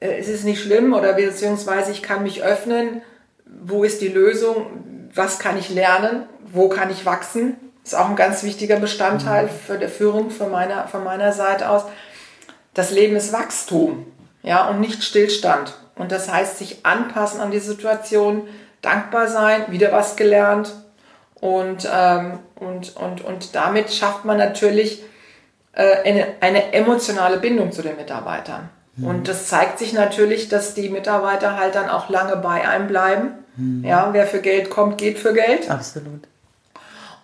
äh, 0.00 0.18
es 0.18 0.28
ist 0.28 0.44
nicht 0.44 0.62
schlimm 0.62 0.92
oder 0.92 1.14
beziehungsweise 1.14 1.92
ich 1.92 2.02
kann 2.02 2.22
mich 2.22 2.42
öffnen. 2.42 3.00
Wo 3.46 3.84
ist 3.84 4.02
die 4.02 4.08
Lösung? 4.08 4.66
Was 5.14 5.38
kann 5.38 5.58
ich 5.58 5.70
lernen? 5.70 6.24
Wo 6.52 6.68
kann 6.68 6.90
ich 6.90 7.06
wachsen? 7.06 7.56
Das 7.82 7.94
ist 7.94 7.98
auch 7.98 8.10
ein 8.10 8.16
ganz 8.16 8.42
wichtiger 8.42 8.76
Bestandteil 8.76 9.44
mhm. 9.44 9.50
für 9.66 9.78
die 9.78 9.88
Führung 9.88 10.30
von 10.30 10.50
meiner, 10.50 10.88
von 10.88 11.02
meiner 11.02 11.32
Seite 11.32 11.70
aus. 11.70 11.84
Das 12.74 12.90
Leben 12.90 13.16
ist 13.16 13.32
Wachstum, 13.32 14.06
ja, 14.42 14.68
und 14.68 14.80
nicht 14.80 15.02
Stillstand. 15.02 15.72
Und 15.96 16.12
das 16.12 16.30
heißt, 16.30 16.58
sich 16.58 16.84
anpassen 16.84 17.40
an 17.40 17.50
die 17.50 17.60
Situation, 17.60 18.46
dankbar 18.82 19.26
sein, 19.26 19.64
wieder 19.70 19.90
was 19.90 20.16
gelernt. 20.16 20.74
Und, 21.40 21.88
ähm, 21.90 22.40
und, 22.56 22.94
und, 22.94 23.24
und 23.24 23.54
damit 23.54 23.90
schafft 23.90 24.26
man 24.26 24.36
natürlich 24.36 25.02
eine, 25.78 26.26
eine 26.40 26.72
emotionale 26.72 27.38
Bindung 27.38 27.72
zu 27.72 27.82
den 27.82 27.96
Mitarbeitern. 27.96 28.68
Mhm. 28.96 29.06
Und 29.06 29.28
das 29.28 29.46
zeigt 29.46 29.78
sich 29.78 29.92
natürlich, 29.92 30.48
dass 30.48 30.74
die 30.74 30.88
Mitarbeiter 30.88 31.56
halt 31.56 31.74
dann 31.74 31.88
auch 31.88 32.08
lange 32.08 32.36
bei 32.36 32.68
einem 32.68 32.88
bleiben. 32.88 33.32
Mhm. 33.56 33.84
Ja, 33.84 34.10
wer 34.12 34.26
für 34.26 34.40
Geld 34.40 34.70
kommt, 34.70 34.98
geht 34.98 35.18
für 35.18 35.32
Geld. 35.32 35.70
Absolut. 35.70 36.26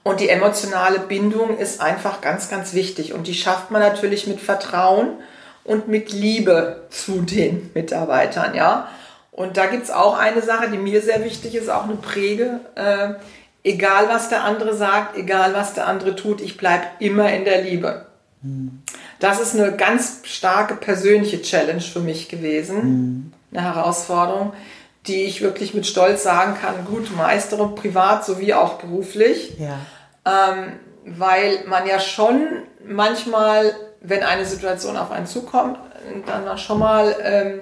Und 0.02 0.20
die 0.20 0.28
emotionale 0.28 1.00
Bindung 1.00 1.58
ist 1.58 1.80
einfach 1.80 2.20
ganz, 2.20 2.48
ganz 2.48 2.74
wichtig. 2.74 3.12
Und 3.12 3.26
die 3.26 3.34
schafft 3.34 3.72
man 3.72 3.82
natürlich 3.82 4.28
mit 4.28 4.40
Vertrauen 4.40 5.14
und 5.64 5.88
mit 5.88 6.12
Liebe 6.12 6.86
zu 6.90 7.22
den 7.22 7.70
Mitarbeitern. 7.74 8.54
Ja. 8.54 8.88
Und 9.32 9.56
da 9.56 9.66
gibt 9.66 9.82
es 9.82 9.90
auch 9.90 10.16
eine 10.16 10.42
Sache, 10.42 10.70
die 10.70 10.78
mir 10.78 11.02
sehr 11.02 11.24
wichtig 11.24 11.56
ist, 11.56 11.68
auch 11.68 11.84
eine 11.84 11.96
Präge. 11.96 12.60
Äh, 12.76 13.14
egal 13.64 14.08
was 14.08 14.28
der 14.28 14.44
andere 14.44 14.74
sagt, 14.76 15.16
egal 15.16 15.54
was 15.54 15.74
der 15.74 15.88
andere 15.88 16.14
tut, 16.14 16.40
ich 16.40 16.56
bleibe 16.56 16.84
immer 17.00 17.32
in 17.32 17.44
der 17.44 17.62
Liebe. 17.62 18.06
Das 19.18 19.40
ist 19.40 19.54
eine 19.54 19.76
ganz 19.76 20.20
starke 20.24 20.74
persönliche 20.74 21.42
Challenge 21.42 21.80
für 21.80 22.00
mich 22.00 22.28
gewesen, 22.28 23.32
eine 23.52 23.62
Herausforderung, 23.62 24.52
die 25.06 25.24
ich 25.24 25.40
wirklich 25.40 25.74
mit 25.74 25.86
Stolz 25.86 26.22
sagen 26.22 26.56
kann, 26.60 26.84
gut 26.84 27.16
meistere, 27.16 27.68
privat 27.74 28.24
sowie 28.24 28.54
auch 28.54 28.74
beruflich. 28.74 29.54
Ja. 29.58 29.78
Ähm, 30.24 30.72
weil 31.06 31.64
man 31.66 31.86
ja 31.86 32.00
schon 32.00 32.64
manchmal, 32.84 33.74
wenn 34.00 34.22
eine 34.22 34.44
Situation 34.44 34.96
auf 34.96 35.10
einen 35.10 35.26
zukommt, 35.26 35.78
dann 36.26 36.58
schon 36.58 36.80
mal 36.80 37.14
ähm, 37.22 37.60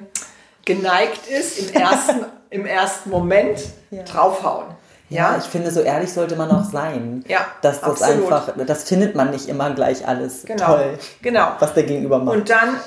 geneigt 0.64 1.26
ist, 1.26 1.58
im 1.58 1.74
ersten, 1.80 2.24
im 2.50 2.66
ersten 2.66 3.10
Moment 3.10 3.60
ja. 3.90 4.02
draufhauen. 4.02 4.66
Ja, 5.10 5.36
ich 5.38 5.44
finde, 5.44 5.70
so 5.70 5.80
ehrlich 5.80 6.12
sollte 6.12 6.34
man 6.36 6.50
auch 6.50 6.64
sein. 6.64 7.24
Ja, 7.28 7.46
dass 7.62 7.80
das 7.80 8.02
absolut. 8.02 8.32
einfach, 8.32 8.54
das 8.66 8.84
findet 8.84 9.14
man 9.14 9.30
nicht 9.30 9.48
immer 9.48 9.70
gleich 9.74 10.06
alles 10.06 10.44
genau, 10.44 10.66
toll, 10.66 10.98
genau. 11.22 11.52
was 11.58 11.74
der 11.74 11.84
Gegenüber 11.84 12.18
macht. 12.18 12.36
Und 12.36 12.50
dann 12.50 12.80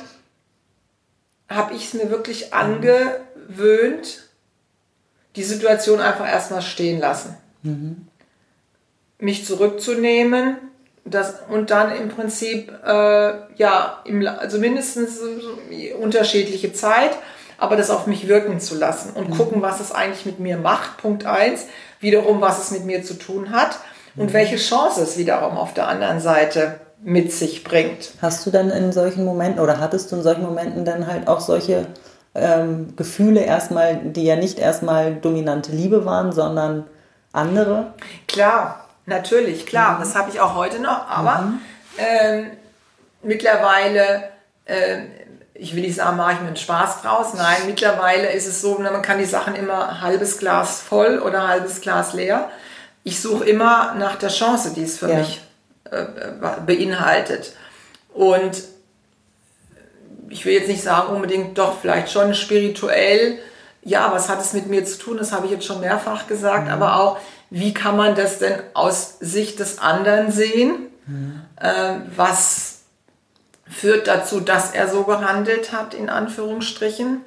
habe 1.49 1.73
ich 1.73 1.85
es 1.85 1.93
mir 1.93 2.09
wirklich 2.09 2.53
angewöhnt, 2.53 4.23
die 5.35 5.43
Situation 5.43 6.01
einfach 6.01 6.27
erstmal 6.27 6.61
stehen 6.61 6.99
lassen. 6.99 7.37
Mhm. 7.61 8.07
Mich 9.19 9.45
zurückzunehmen 9.45 10.57
das, 11.05 11.35
und 11.49 11.69
dann 11.71 11.95
im 11.95 12.09
Prinzip, 12.09 12.71
äh, 12.85 13.33
ja, 13.55 14.01
im, 14.05 14.27
also 14.27 14.59
mindestens 14.59 15.19
unterschiedliche 15.99 16.73
Zeit, 16.73 17.11
aber 17.57 17.75
das 17.75 17.89
auf 17.89 18.07
mich 18.07 18.27
wirken 18.27 18.59
zu 18.59 18.75
lassen 18.75 19.11
und 19.13 19.29
mhm. 19.29 19.37
gucken, 19.37 19.61
was 19.61 19.79
es 19.79 19.91
eigentlich 19.91 20.25
mit 20.25 20.39
mir 20.39 20.57
macht. 20.57 20.97
Punkt 20.97 21.25
eins 21.25 21.65
wiederum, 21.99 22.41
was 22.41 22.59
es 22.59 22.71
mit 22.71 22.85
mir 22.85 23.03
zu 23.03 23.15
tun 23.15 23.51
hat 23.51 23.79
und 24.15 24.27
mhm. 24.27 24.33
welche 24.33 24.57
Chance 24.57 25.01
es 25.01 25.17
wiederum 25.17 25.57
auf 25.57 25.73
der 25.73 25.87
anderen 25.87 26.19
Seite 26.19 26.79
mit 27.01 27.31
sich 27.31 27.63
bringt. 27.63 28.11
Hast 28.21 28.45
du 28.45 28.51
dann 28.51 28.69
in 28.69 28.91
solchen 28.91 29.25
Momenten 29.25 29.61
oder 29.61 29.79
hattest 29.79 30.11
du 30.11 30.17
in 30.17 30.23
solchen 30.23 30.43
Momenten 30.43 30.85
dann 30.85 31.07
halt 31.07 31.27
auch 31.27 31.39
solche 31.39 31.87
ähm, 32.33 32.95
Gefühle 32.95 33.41
erstmal, 33.41 33.97
die 33.97 34.23
ja 34.23 34.35
nicht 34.35 34.59
erstmal 34.59 35.15
dominante 35.15 35.71
Liebe 35.71 36.05
waren, 36.05 36.31
sondern 36.31 36.85
andere? 37.33 37.93
Klar, 38.27 38.87
natürlich, 39.05 39.65
klar. 39.65 39.95
Mhm. 39.95 39.99
Das 39.99 40.15
habe 40.15 40.29
ich 40.29 40.39
auch 40.39 40.55
heute 40.55 40.79
noch, 40.79 41.07
aber 41.07 41.41
mhm. 41.41 41.61
ähm, 41.97 42.51
mittlerweile 43.21 44.29
äh, 44.65 45.01
ich 45.59 45.75
will 45.75 45.81
nicht 45.81 45.95
sagen, 45.95 46.17
mache 46.17 46.33
ich 46.33 46.39
mir 46.41 46.47
einen 46.47 46.55
Spaß 46.55 47.01
draus. 47.01 47.33
Nein, 47.33 47.57
mittlerweile 47.65 48.31
ist 48.31 48.47
es 48.47 48.61
so, 48.61 48.77
man 48.79 49.01
kann 49.01 49.17
die 49.17 49.25
Sachen 49.25 49.55
immer 49.55 50.01
halbes 50.01 50.37
Glas 50.37 50.81
voll 50.81 51.19
oder 51.19 51.47
halbes 51.47 51.81
Glas 51.81 52.13
leer. 52.13 52.49
Ich 53.03 53.21
suche 53.21 53.45
immer 53.45 53.95
nach 53.95 54.15
der 54.15 54.29
Chance, 54.29 54.73
die 54.75 54.83
es 54.83 54.97
für 54.97 55.09
ja. 55.09 55.17
mich 55.17 55.41
äh, 55.91 56.05
beinhaltet. 56.65 57.53
Und 58.13 58.63
ich 60.29 60.45
will 60.45 60.53
jetzt 60.53 60.67
nicht 60.67 60.83
sagen 60.83 61.15
unbedingt 61.15 61.57
doch 61.57 61.79
vielleicht 61.79 62.11
schon 62.11 62.33
spirituell, 62.33 63.39
ja, 63.83 64.11
was 64.11 64.27
hat 64.27 64.41
es 64.41 64.51
mit 64.51 64.67
mir 64.67 64.83
zu 64.83 64.97
tun? 64.97 65.17
Das 65.17 65.31
habe 65.31 65.45
ich 65.45 65.53
jetzt 65.53 65.65
schon 65.65 65.79
mehrfach 65.79 66.27
gesagt, 66.27 66.65
mhm. 66.65 66.73
aber 66.73 66.99
auch, 66.99 67.19
wie 67.49 67.73
kann 67.73 67.95
man 67.95 68.15
das 68.15 68.39
denn 68.39 68.59
aus 68.73 69.15
Sicht 69.21 69.59
des 69.59 69.79
anderen 69.79 70.31
sehen? 70.31 70.87
Mhm. 71.05 71.41
Äh, 71.59 71.93
was 72.15 72.66
führt 73.69 74.07
dazu, 74.07 74.39
dass 74.39 74.71
er 74.71 74.87
so 74.87 75.03
gehandelt 75.03 75.71
hat, 75.71 75.93
in 75.93 76.09
Anführungsstrichen. 76.09 77.21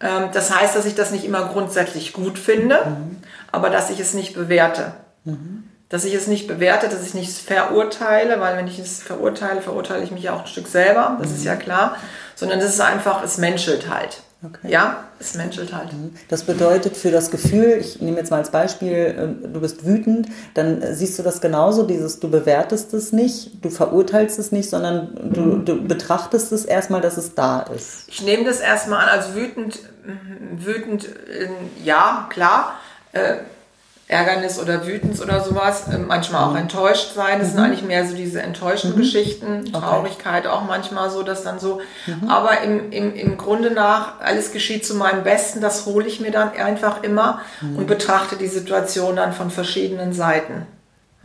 Ähm, 0.00 0.28
das 0.32 0.54
heißt, 0.54 0.76
dass 0.76 0.86
ich 0.86 0.94
das 0.94 1.10
nicht 1.10 1.24
immer 1.24 1.48
grundsätzlich 1.48 2.12
gut 2.12 2.38
finde, 2.38 2.80
mhm. 2.86 3.16
aber 3.52 3.70
dass 3.70 3.90
ich 3.90 4.00
es 4.00 4.14
nicht 4.14 4.34
bewerte. 4.34 4.92
Mhm. 5.24 5.64
Dass 5.88 6.04
ich 6.04 6.14
es 6.14 6.26
nicht 6.26 6.48
bewerte, 6.48 6.88
dass 6.88 7.06
ich 7.06 7.14
nicht 7.14 7.32
verurteile, 7.32 8.40
weil 8.40 8.56
wenn 8.56 8.66
ich 8.66 8.78
es 8.78 9.02
verurteile, 9.02 9.62
verurteile 9.62 10.02
ich 10.02 10.10
mich 10.10 10.24
ja 10.24 10.34
auch 10.34 10.40
ein 10.40 10.46
Stück 10.48 10.66
selber, 10.66 11.16
das 11.20 11.30
mhm. 11.30 11.36
ist 11.36 11.44
ja 11.44 11.56
klar, 11.56 11.96
sondern 12.34 12.58
es 12.58 12.74
ist 12.74 12.80
einfach, 12.80 13.22
es 13.22 13.38
menschelt 13.38 13.88
halt. 13.88 14.22
Okay. 14.44 14.70
Ja, 14.70 15.04
es 15.18 15.34
menschelt 15.34 15.72
halt. 15.72 15.92
Mhm. 15.94 16.14
Das 16.28 16.44
bedeutet 16.44 16.96
für 16.96 17.10
das 17.10 17.30
Gefühl, 17.30 17.78
ich 17.80 18.02
nehme 18.02 18.18
jetzt 18.18 18.30
mal 18.30 18.36
als 18.36 18.50
Beispiel, 18.50 19.14
ähm, 19.18 19.52
du 19.52 19.60
bist 19.60 19.86
wütend, 19.86 20.28
dann 20.52 20.82
äh, 20.82 20.94
siehst 20.94 21.18
du 21.18 21.22
das 21.22 21.40
genauso, 21.40 21.84
dieses, 21.84 22.20
du 22.20 22.30
bewertest 22.30 22.92
es 22.92 23.12
nicht, 23.12 23.64
du 23.64 23.70
verurteilst 23.70 24.38
es 24.38 24.52
nicht, 24.52 24.68
sondern 24.68 25.32
du, 25.32 25.40
mhm. 25.40 25.64
du 25.64 25.82
betrachtest 25.82 26.52
es 26.52 26.66
erstmal, 26.66 27.00
dass 27.00 27.16
es 27.16 27.34
da 27.34 27.60
ist. 27.62 28.08
Ich 28.08 28.22
nehme 28.22 28.44
das 28.44 28.60
erstmal 28.60 29.08
an 29.08 29.08
als 29.08 29.34
wütend, 29.34 29.80
wütend, 30.52 31.06
äh, 31.06 31.48
ja, 31.82 32.28
klar. 32.30 32.74
Ärgernis 34.08 34.60
oder 34.60 34.86
Wütens 34.86 35.20
oder 35.20 35.40
sowas, 35.40 35.88
äh, 35.88 35.98
manchmal 35.98 36.44
auch 36.44 36.52
mhm. 36.52 36.58
enttäuscht 36.58 37.14
sein. 37.14 37.40
Das 37.40 37.48
mhm. 37.48 37.52
sind 37.52 37.64
eigentlich 37.64 37.82
mehr 37.82 38.06
so 38.06 38.14
diese 38.14 38.40
enttäuschten 38.40 38.92
mhm. 38.92 38.98
Geschichten, 38.98 39.72
Traurigkeit 39.72 40.46
okay. 40.46 40.54
auch 40.54 40.64
manchmal 40.64 41.10
so, 41.10 41.24
dass 41.24 41.42
dann 41.42 41.58
so. 41.58 41.80
Mhm. 42.06 42.28
Aber 42.28 42.60
im, 42.60 42.92
im, 42.92 43.14
im 43.16 43.36
Grunde 43.36 43.72
nach, 43.72 44.20
alles 44.20 44.52
geschieht 44.52 44.86
zu 44.86 44.94
meinem 44.94 45.24
Besten, 45.24 45.60
das 45.60 45.86
hole 45.86 46.06
ich 46.06 46.20
mir 46.20 46.30
dann 46.30 46.52
einfach 46.52 47.02
immer 47.02 47.40
und 47.62 47.80
mhm. 47.80 47.86
betrachte 47.86 48.36
die 48.36 48.46
Situation 48.46 49.16
dann 49.16 49.32
von 49.32 49.50
verschiedenen 49.50 50.12
Seiten. 50.12 50.66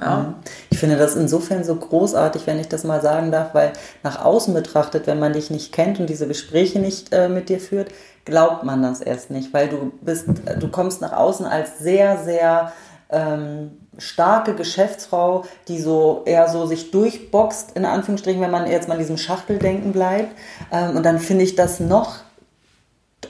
Ja. 0.02 0.18
Mhm. 0.18 0.36
Ich 0.70 0.80
finde 0.80 0.98
das 0.98 1.16
insofern 1.16 1.64
so 1.64 1.76
großartig, 1.76 2.48
wenn 2.48 2.60
ich 2.60 2.68
das 2.68 2.84
mal 2.84 3.02
sagen 3.02 3.32
darf, 3.32 3.54
weil 3.54 3.72
nach 4.04 4.26
außen 4.26 4.54
betrachtet, 4.54 5.08
wenn 5.08 5.20
man 5.20 5.34
dich 5.34 5.52
nicht 5.52 5.72
kennt 5.72 6.00
und 6.00 6.10
diese 6.10 6.28
Gespräche 6.28 6.80
nicht 6.80 7.14
äh, 7.14 7.30
mit 7.30 7.50
dir 7.50 7.60
führt, 7.60 7.92
glaubt 8.26 8.64
man 8.64 8.82
das 8.82 9.02
erst 9.02 9.30
nicht, 9.32 9.54
weil 9.54 9.70
du 9.70 9.92
bist, 10.02 10.28
du 10.60 10.68
kommst 10.70 11.02
nach 11.02 11.14
außen 11.14 11.46
als 11.46 11.80
sehr, 11.80 12.18
sehr 12.18 12.72
ähm, 13.10 13.72
starke 13.98 14.56
Geschäftsfrau, 14.56 15.44
die 15.68 15.80
so 15.80 16.24
eher 16.26 16.48
so 16.48 16.66
sich 16.66 16.92
durchboxt, 16.92 17.76
in 17.76 17.86
Anführungsstrichen, 17.86 18.42
wenn 18.42 18.52
man 18.52 18.70
jetzt 18.70 18.88
mal 18.88 18.96
in 18.96 19.02
diesem 19.02 19.18
Schachteldenken 19.18 19.92
bleibt. 19.92 20.36
Ähm, 20.72 20.96
und 20.96 21.06
dann 21.06 21.20
finde 21.20 21.44
ich 21.44 21.56
das 21.56 21.80
noch, 21.80 22.20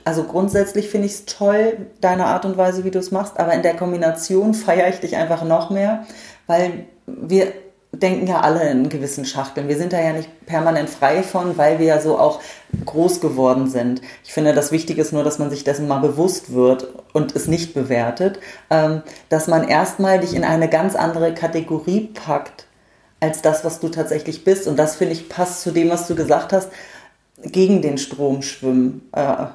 also 0.06 0.24
grundsätzlich 0.24 0.90
finde 0.90 1.08
ich 1.08 1.14
es 1.14 1.26
toll, 1.26 1.88
deine 2.00 2.26
Art 2.26 2.46
und 2.46 2.58
Weise, 2.58 2.84
wie 2.84 2.92
du 2.92 3.00
es 3.00 3.12
machst, 3.12 3.40
aber 3.40 3.54
in 3.54 3.64
der 3.64 3.76
Kombination 3.76 4.54
feiere 4.54 4.90
ich 4.90 5.00
dich 5.00 5.16
einfach 5.16 5.44
noch 5.44 5.70
mehr, 5.70 6.06
weil 6.52 6.86
wir 7.08 7.54
denken 7.94 8.28
ja 8.28 8.42
alle 8.42 8.70
in 8.70 8.90
gewissen 8.90 9.26
Schachteln. 9.26 9.68
Wir 9.68 9.78
sind 9.78 9.94
da 9.94 10.00
ja 10.02 10.14
nicht 10.14 10.30
permanent 10.46 10.90
frei 10.90 11.24
von, 11.24 11.58
weil 11.58 11.80
wir 11.80 11.86
ja 11.88 12.00
so 12.02 12.18
auch 12.18 12.40
groß 12.86 13.20
geworden 13.22 13.70
sind. 13.70 14.02
Ich 14.24 14.34
finde, 14.34 14.54
das 14.54 14.72
Wichtige 14.72 15.02
ist 15.02 15.12
nur, 15.14 15.24
dass 15.24 15.40
man 15.40 15.50
sich 15.50 15.64
dessen 15.64 15.88
mal 15.88 16.00
bewusst 16.00 16.54
wird 16.54 16.88
und 17.14 17.36
es 17.36 17.48
nicht 17.48 17.74
bewertet, 17.74 18.40
ähm, 18.70 19.02
dass 19.30 19.48
man 19.48 19.68
erstmal 19.68 20.20
dich 20.20 20.34
in 20.36 20.44
eine 20.44 20.70
ganz 20.70 20.96
andere 20.96 21.34
Kategorie 21.34 22.10
packt, 22.14 22.66
als 23.20 23.42
das, 23.42 23.64
was 23.66 23.80
du 23.80 23.90
tatsächlich 23.90 24.44
bist. 24.44 24.68
Und 24.68 24.78
das, 24.80 24.96
finde 24.96 25.14
ich, 25.14 25.30
passt 25.30 25.62
zu 25.62 25.72
dem, 25.72 25.90
was 25.90 26.08
du 26.08 26.16
gesagt 26.16 26.54
hast, 26.54 26.70
gegen 27.44 27.82
den 27.82 27.98
Strom 27.98 28.42
schwimmen. 28.42 29.10
Äh, 29.14 29.46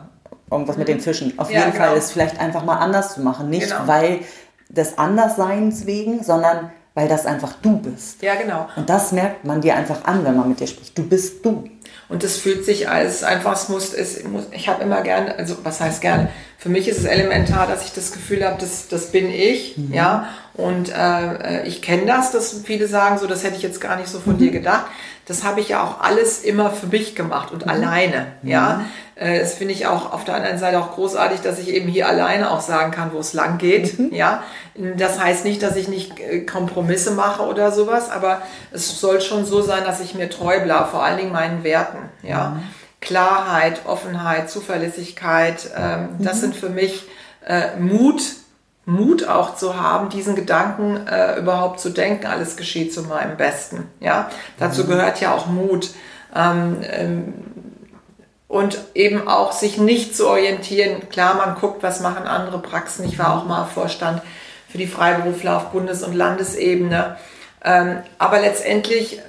irgendwas 0.51 0.77
mit 0.77 0.89
den 0.89 1.01
Fischen. 1.01 1.39
Auf 1.39 1.51
Ja, 1.51 1.61
jeden 1.61 1.73
genau. 1.73 1.87
Fall 1.87 1.97
ist 1.97 2.13
vielleicht 2.13 2.39
einfach 2.39 2.65
mal 2.65 2.77
anders 2.79 3.15
zu 3.15 3.21
machen. 3.23 3.51
Nicht 3.51 3.71
Genau. 3.71 3.87
weil 3.87 4.21
des 4.69 4.99
Andersseins 4.99 5.87
wegen, 5.87 6.23
sondern 6.23 6.71
weil 6.97 7.09
das 7.09 7.27
einfach 7.27 7.53
du 7.61 7.77
bist. 7.77 8.23
Ja, 8.23 8.37
genau. 8.37 8.69
Und 8.75 8.89
das 8.89 9.13
merkt 9.13 9.45
man 9.45 9.61
dir 9.61 9.77
einfach 9.77 10.05
an, 10.05 10.25
wenn 10.25 10.35
man 10.35 10.49
mit 10.49 10.61
dir 10.61 10.67
spricht. 10.67 10.97
Du 10.97 11.07
bist 11.07 11.45
du. 11.45 11.69
Und 12.09 12.23
das 12.23 12.39
fühlt 12.39 12.65
sich 12.65 12.89
als 12.89 13.23
einfach, 13.23 13.53
es 13.53 13.69
muss, 13.69 13.93
es 13.93 14.25
muss 14.25 14.45
ich 14.51 14.69
habe 14.69 14.83
immer 14.83 15.03
gerne, 15.03 15.37
also 15.37 15.57
was 15.63 15.81
heißt 15.81 16.01
gerne, 16.01 16.31
für 16.57 16.71
mich 16.71 16.89
ist 16.89 16.99
es 16.99 17.05
elementar, 17.05 17.67
dass 17.67 17.85
ich 17.85 17.93
das 17.93 18.13
Gefühl 18.13 18.47
habe, 18.47 18.57
das, 18.59 18.89
das 18.89 19.13
bin 19.13 19.29
ich, 19.29 19.77
ja, 19.91 20.29
und 20.55 20.91
äh, 20.91 21.67
ich 21.67 21.83
kenne 21.83 22.07
das, 22.07 22.33
dass 22.33 22.63
viele 22.65 22.89
sagen, 22.89 23.19
so, 23.19 23.27
das 23.27 23.45
hätte 23.45 23.57
ich 23.57 23.63
jetzt 23.63 23.81
gar 23.81 23.97
nicht 23.97 24.09
so 24.09 24.21
von 24.21 24.39
dir 24.39 24.51
gedacht. 24.51 24.87
Das 25.27 25.45
habe 25.45 25.61
ich 25.61 25.69
ja 25.69 25.83
auch 25.83 26.01
alles 26.01 26.43
immer 26.43 26.71
für 26.71 26.87
mich 26.87 27.15
gemacht 27.15 27.53
und 27.53 27.69
alleine, 27.69 28.27
ja. 28.43 28.87
Äh, 29.17 29.41
Das 29.41 29.55
finde 29.55 29.73
ich 29.75 29.87
auch 29.87 30.13
auf 30.13 30.25
der 30.25 30.37
anderen 30.37 30.59
Seite 30.59 30.79
auch 30.79 30.93
großartig, 30.93 31.41
dass 31.41 31.59
ich 31.59 31.69
eben 31.71 31.89
hier 31.89 32.07
alleine 32.07 32.51
auch 32.51 32.61
sagen 32.61 32.93
kann, 32.93 33.13
wo 33.13 33.19
es 33.19 33.33
lang 33.33 33.59
geht, 33.59 33.99
ja. 34.13 34.43
Das 34.97 35.19
heißt 35.19 35.45
nicht, 35.45 35.63
dass 35.63 35.75
ich 35.75 35.89
nicht 35.89 36.21
äh, 36.21 36.41
Kompromisse 36.41 37.11
mache 37.13 37.43
oder 37.43 37.73
sowas, 37.73 38.11
aber 38.11 38.43
es 38.71 39.01
soll 39.01 39.21
schon 39.21 39.45
so 39.45 39.63
sein, 39.63 39.85
dass 39.85 40.01
ich 40.01 40.15
mir 40.15 40.29
treu 40.31 40.61
bleibe, 40.61 40.87
vor 40.87 41.03
allen 41.03 41.17
Dingen 41.19 41.33
meinen 41.33 41.65
Werten, 41.65 41.99
ja. 42.23 42.61
Klarheit, 43.01 43.83
Offenheit, 43.87 44.51
Zuverlässigkeit, 44.51 45.71
ähm, 45.77 46.09
das 46.19 46.41
sind 46.41 46.57
für 46.57 46.71
mich 46.71 47.05
äh, 47.47 47.77
Mut, 47.79 48.23
Mut 48.85 49.29
auch 49.29 49.57
zu 49.57 49.81
haben, 49.81 50.11
diesen 50.11 50.35
Gedanken 50.35 51.07
äh, 51.07 51.39
überhaupt 51.39 51.81
zu 51.81 51.91
denken, 51.91 52.27
alles 52.27 52.57
geschieht 52.57 52.93
zu 52.93 53.03
meinem 53.03 53.37
Besten. 53.37 53.89
Ja, 54.01 54.31
dazu 54.59 54.87
gehört 54.87 55.21
ja 55.21 55.35
auch 55.35 55.47
Mut. 55.47 55.91
Ähm, 56.35 56.79
ähm, 56.83 57.35
und 58.49 58.79
eben 58.95 59.27
auch 59.27 59.53
sich 59.53 59.79
nicht 59.79 60.17
zu 60.17 60.29
orientieren. 60.29 61.09
Klar, 61.09 61.35
man 61.35 61.57
guckt, 61.57 61.83
was 61.83 62.01
machen 62.01 62.27
andere 62.27 62.61
Praxen. 62.61 63.05
Ich 63.05 63.19
war 63.19 63.37
auch 63.37 63.45
mal 63.45 63.65
Vorstand 63.65 64.23
für 64.69 64.79
die 64.79 64.87
Freiberufler 64.87 65.57
auf 65.57 65.71
Bundes- 65.71 66.03
und 66.03 66.15
Landesebene. 66.15 67.17
Ähm, 67.65 67.99
aber 68.19 68.41
letztendlich, 68.41 69.21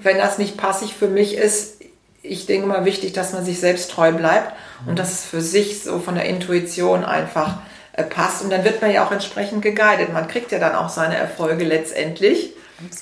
wenn 0.00 0.18
das 0.18 0.38
nicht 0.38 0.56
passig 0.56 0.94
für 0.94 1.08
mich 1.08 1.36
ist, 1.36 1.80
ich 2.22 2.46
denke 2.46 2.66
mal 2.66 2.84
wichtig, 2.84 3.12
dass 3.12 3.32
man 3.32 3.44
sich 3.44 3.60
selbst 3.60 3.90
treu 3.90 4.12
bleibt 4.12 4.52
und 4.86 4.98
dass 4.98 5.10
es 5.12 5.24
für 5.24 5.40
sich 5.40 5.82
so 5.82 5.98
von 5.98 6.14
der 6.14 6.26
Intuition 6.26 7.04
einfach 7.04 7.58
äh, 7.92 8.04
passt. 8.04 8.42
Und 8.42 8.50
dann 8.50 8.64
wird 8.64 8.82
man 8.82 8.92
ja 8.92 9.04
auch 9.04 9.10
entsprechend 9.10 9.62
geguidet. 9.62 10.12
Man 10.12 10.28
kriegt 10.28 10.52
ja 10.52 10.58
dann 10.58 10.74
auch 10.74 10.90
seine 10.90 11.16
Erfolge 11.16 11.64
letztendlich. 11.64 12.52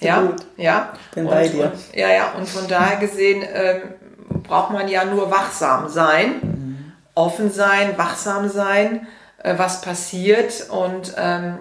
Ja, 0.01 0.17
Absolut. 0.17 0.47
ja. 0.57 0.93
Bin 1.15 1.27
und, 1.27 1.31
bei 1.31 1.49
dir. 1.49 1.65
Und, 1.65 1.95
ja, 1.95 2.11
ja. 2.11 2.33
Und 2.33 2.49
von 2.49 2.67
daher 2.69 2.97
gesehen 2.97 3.45
ähm, 3.53 3.83
braucht 4.43 4.73
man 4.73 4.89
ja 4.89 5.05
nur 5.05 5.31
wachsam 5.31 5.89
sein, 5.89 6.95
offen 7.15 7.51
sein, 7.51 7.97
wachsam 7.97 8.49
sein, 8.49 9.07
äh, 9.43 9.55
was 9.57 9.81
passiert 9.81 10.69
und 10.71 11.15
ähm, 11.17 11.59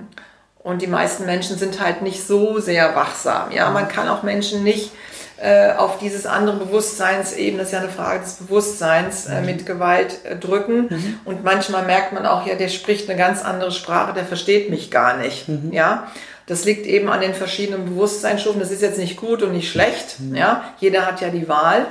und 0.67 0.81
die 0.81 0.87
meisten 0.87 1.25
Menschen 1.25 1.57
sind 1.57 1.79
halt 1.79 2.01
nicht 2.01 2.27
so 2.27 2.59
sehr 2.59 2.93
wachsam. 2.93 3.51
Ja, 3.51 3.69
man 3.69 3.87
kann 3.87 4.09
auch 4.09 4.23
Menschen 4.23 4.65
nicht 4.65 4.91
äh, 5.37 5.71
auf 5.71 5.97
dieses 5.99 6.25
andere 6.25 6.57
Bewusstseinsebene, 6.57 7.59
das 7.59 7.67
ist 7.67 7.73
ja 7.73 7.79
eine 7.79 7.89
Frage 7.89 8.19
des 8.21 8.33
Bewusstseins, 8.33 9.27
äh, 9.27 9.41
mit 9.41 9.65
Gewalt 9.65 10.25
äh, 10.25 10.35
drücken. 10.35 11.21
Und 11.25 11.43
manchmal 11.43 11.85
merkt 11.85 12.11
man 12.11 12.25
auch, 12.25 12.45
ja, 12.45 12.55
der 12.55 12.69
spricht 12.69 13.07
eine 13.07 13.17
ganz 13.17 13.45
andere 13.45 13.71
Sprache, 13.71 14.13
der 14.13 14.25
versteht 14.25 14.69
mich 14.69 14.91
gar 14.91 15.15
nicht. 15.17 15.45
Ja, 15.71 16.07
das 16.47 16.65
liegt 16.65 16.85
eben 16.85 17.09
an 17.09 17.21
den 17.21 17.33
verschiedenen 17.33 17.85
Bewusstseinsstufen. 17.85 18.59
Das 18.59 18.71
ist 18.71 18.81
jetzt 18.81 18.97
nicht 18.97 19.17
gut 19.17 19.43
und 19.43 19.53
nicht 19.53 19.69
schlecht. 19.69 20.15
Ja, 20.33 20.73
jeder 20.79 21.05
hat 21.05 21.21
ja 21.21 21.29
die 21.29 21.47
Wahl, 21.47 21.85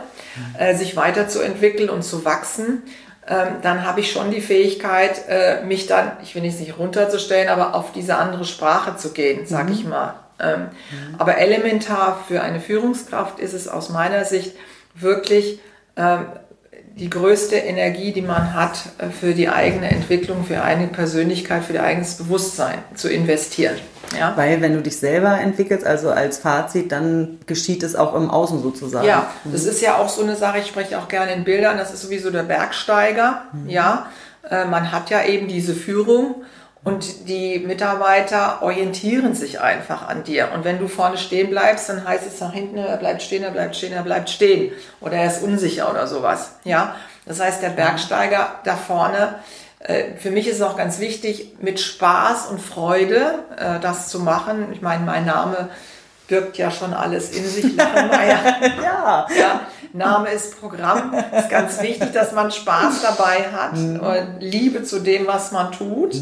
äh, 0.58 0.74
sich 0.74 0.96
weiterzuentwickeln 0.96 1.88
und 1.88 2.02
zu 2.02 2.24
wachsen 2.24 2.82
ähm, 3.28 3.56
dann 3.62 3.84
habe 3.84 4.00
ich 4.00 4.12
schon 4.12 4.30
die 4.30 4.40
Fähigkeit, 4.40 5.28
äh, 5.28 5.64
mich 5.64 5.88
dann, 5.88 6.12
ich 6.22 6.34
will 6.34 6.42
nicht 6.42 6.60
nicht 6.60 6.78
runterzustellen, 6.78 7.48
aber 7.48 7.74
auf 7.74 7.92
diese 7.92 8.18
andere 8.18 8.44
Sprache 8.44 8.96
zu 8.96 9.12
gehen, 9.12 9.46
sag 9.46 9.70
ich 9.70 9.84
mal. 9.84 10.14
Ähm, 10.38 10.68
Aber 11.18 11.38
elementar 11.38 12.24
für 12.28 12.42
eine 12.42 12.60
Führungskraft 12.60 13.40
ist 13.40 13.54
es 13.54 13.68
aus 13.68 13.88
meiner 13.88 14.24
Sicht 14.24 14.52
wirklich 14.94 15.60
ähm, 15.96 16.26
die 16.94 17.10
größte 17.10 17.56
Energie, 17.56 18.12
die 18.12 18.22
man 18.22 18.54
hat, 18.54 18.78
äh, 18.98 19.08
für 19.08 19.34
die 19.34 19.48
eigene 19.48 19.90
Entwicklung, 19.90 20.44
für 20.44 20.62
eine 20.62 20.86
Persönlichkeit, 20.86 21.64
für 21.64 21.74
ihr 21.74 21.82
eigenes 21.82 22.16
Bewusstsein 22.16 22.78
zu 22.94 23.08
investieren. 23.08 23.76
Ja? 24.18 24.32
Weil 24.36 24.60
wenn 24.60 24.74
du 24.74 24.82
dich 24.82 24.98
selber 24.98 25.38
entwickelst, 25.40 25.86
also 25.86 26.10
als 26.10 26.38
Fazit, 26.38 26.92
dann 26.92 27.38
geschieht 27.46 27.82
es 27.82 27.96
auch 27.96 28.14
im 28.14 28.30
Außen 28.30 28.62
sozusagen. 28.62 29.06
Ja, 29.06 29.30
das 29.44 29.64
ist 29.64 29.80
ja 29.80 29.96
auch 29.96 30.08
so 30.08 30.22
eine 30.22 30.36
Sache, 30.36 30.58
ich 30.58 30.66
spreche 30.66 30.98
auch 30.98 31.08
gerne 31.08 31.32
in 31.32 31.44
Bildern, 31.44 31.78
das 31.78 31.92
ist 31.92 32.02
sowieso 32.02 32.30
der 32.30 32.42
Bergsteiger, 32.42 33.42
ja. 33.66 34.06
Äh, 34.48 34.66
man 34.66 34.92
hat 34.92 35.10
ja 35.10 35.24
eben 35.24 35.48
diese 35.48 35.74
Führung 35.74 36.36
und 36.84 37.28
die 37.28 37.58
Mitarbeiter 37.58 38.62
orientieren 38.62 39.34
sich 39.34 39.60
einfach 39.60 40.06
an 40.06 40.22
dir. 40.22 40.50
Und 40.54 40.64
wenn 40.64 40.78
du 40.78 40.86
vorne 40.86 41.18
stehen 41.18 41.50
bleibst, 41.50 41.88
dann 41.88 42.06
heißt 42.06 42.24
es 42.26 42.40
nach 42.40 42.52
hinten, 42.52 42.78
er 42.78 42.96
bleibt 42.96 43.22
stehen, 43.22 43.42
er 43.42 43.50
bleibt 43.50 43.74
stehen, 43.74 43.92
er 43.92 44.04
bleibt 44.04 44.30
stehen. 44.30 44.70
Oder 45.00 45.14
er 45.14 45.26
ist 45.26 45.42
unsicher 45.42 45.90
oder 45.90 46.06
sowas, 46.06 46.52
ja. 46.62 46.94
Das 47.24 47.40
heißt, 47.40 47.60
der 47.60 47.70
Bergsteiger 47.70 48.60
da 48.62 48.76
vorne, 48.76 49.34
für 50.18 50.30
mich 50.30 50.48
ist 50.48 50.56
es 50.56 50.62
auch 50.62 50.76
ganz 50.76 50.98
wichtig, 50.98 51.54
mit 51.60 51.78
Spaß 51.80 52.46
und 52.46 52.60
Freude 52.60 53.34
äh, 53.56 53.78
das 53.80 54.08
zu 54.08 54.20
machen. 54.20 54.72
Ich 54.72 54.82
meine, 54.82 55.04
mein 55.04 55.24
Name 55.24 55.68
birgt 56.28 56.58
ja 56.58 56.70
schon 56.70 56.92
alles 56.92 57.30
in 57.30 57.44
sich. 57.44 57.64
Ja. 58.82 59.26
Ja, 59.38 59.60
Name 59.92 60.30
ist 60.30 60.60
Programm. 60.60 61.14
Es 61.32 61.44
ist 61.44 61.50
ganz 61.50 61.80
wichtig, 61.80 62.12
dass 62.12 62.32
man 62.32 62.50
Spaß 62.50 63.02
dabei 63.02 63.46
hat 63.52 63.72
und 63.74 64.40
Liebe 64.40 64.82
zu 64.82 65.00
dem, 65.00 65.26
was 65.26 65.52
man 65.52 65.72
tut 65.72 66.16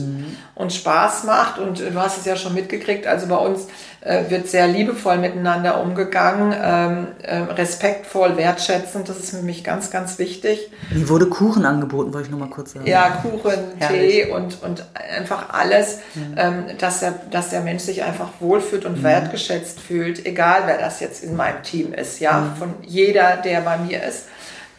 und 0.54 0.72
Spaß 0.72 1.24
macht. 1.24 1.58
Und 1.58 1.80
du 1.80 1.94
hast 1.94 2.18
es 2.18 2.24
ja 2.24 2.36
schon 2.36 2.54
mitgekriegt, 2.54 3.06
also 3.06 3.26
bei 3.26 3.36
uns 3.36 3.66
äh, 4.00 4.30
wird 4.30 4.48
sehr 4.48 4.68
liebevoll 4.68 5.18
miteinander 5.18 5.80
umgegangen, 5.80 6.54
ähm, 6.62 7.06
äh, 7.22 7.38
respektvoll, 7.52 8.36
wertschätzend. 8.36 9.08
Das 9.08 9.18
ist 9.18 9.30
für 9.30 9.42
mich 9.42 9.64
ganz, 9.64 9.90
ganz 9.90 10.18
wichtig. 10.18 10.70
Mir 10.90 11.08
wurde 11.08 11.26
Kuchen 11.26 11.64
angeboten, 11.64 12.12
wollte 12.12 12.26
ich 12.26 12.32
noch 12.32 12.38
mal 12.38 12.50
kurz 12.50 12.74
sagen. 12.74 12.86
Ja, 12.86 13.22
Kuchen, 13.22 13.52
Herrlich. 13.78 14.24
Tee 14.24 14.30
und, 14.30 14.62
und 14.62 14.84
einfach 14.94 15.50
alles, 15.52 15.98
ähm, 16.36 16.64
dass, 16.78 17.00
der, 17.00 17.14
dass 17.30 17.50
der 17.50 17.62
Mensch 17.62 17.82
sich 17.82 18.02
einfach 18.02 18.28
wohlfühlt 18.40 18.84
und 18.84 19.02
wertgeschätzt 19.02 19.80
fühlt, 19.80 20.24
egal 20.24 20.62
wer 20.66 20.78
das 20.78 21.00
jetzt 21.00 21.24
in 21.24 21.34
meinem 21.34 21.62
Team 21.62 21.92
ist. 21.92 22.20
Ja, 22.20 22.54
von 22.58 22.74
jeder, 22.82 23.38
der 23.38 23.62
bei 23.62 23.78
mir 23.78 24.02
ist, 24.04 24.26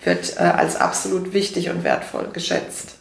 wird 0.05 0.37
äh, 0.37 0.43
als 0.43 0.75
absolut 0.79 1.33
wichtig 1.33 1.69
und 1.69 1.83
wertvoll 1.83 2.27
geschätzt. 2.31 2.95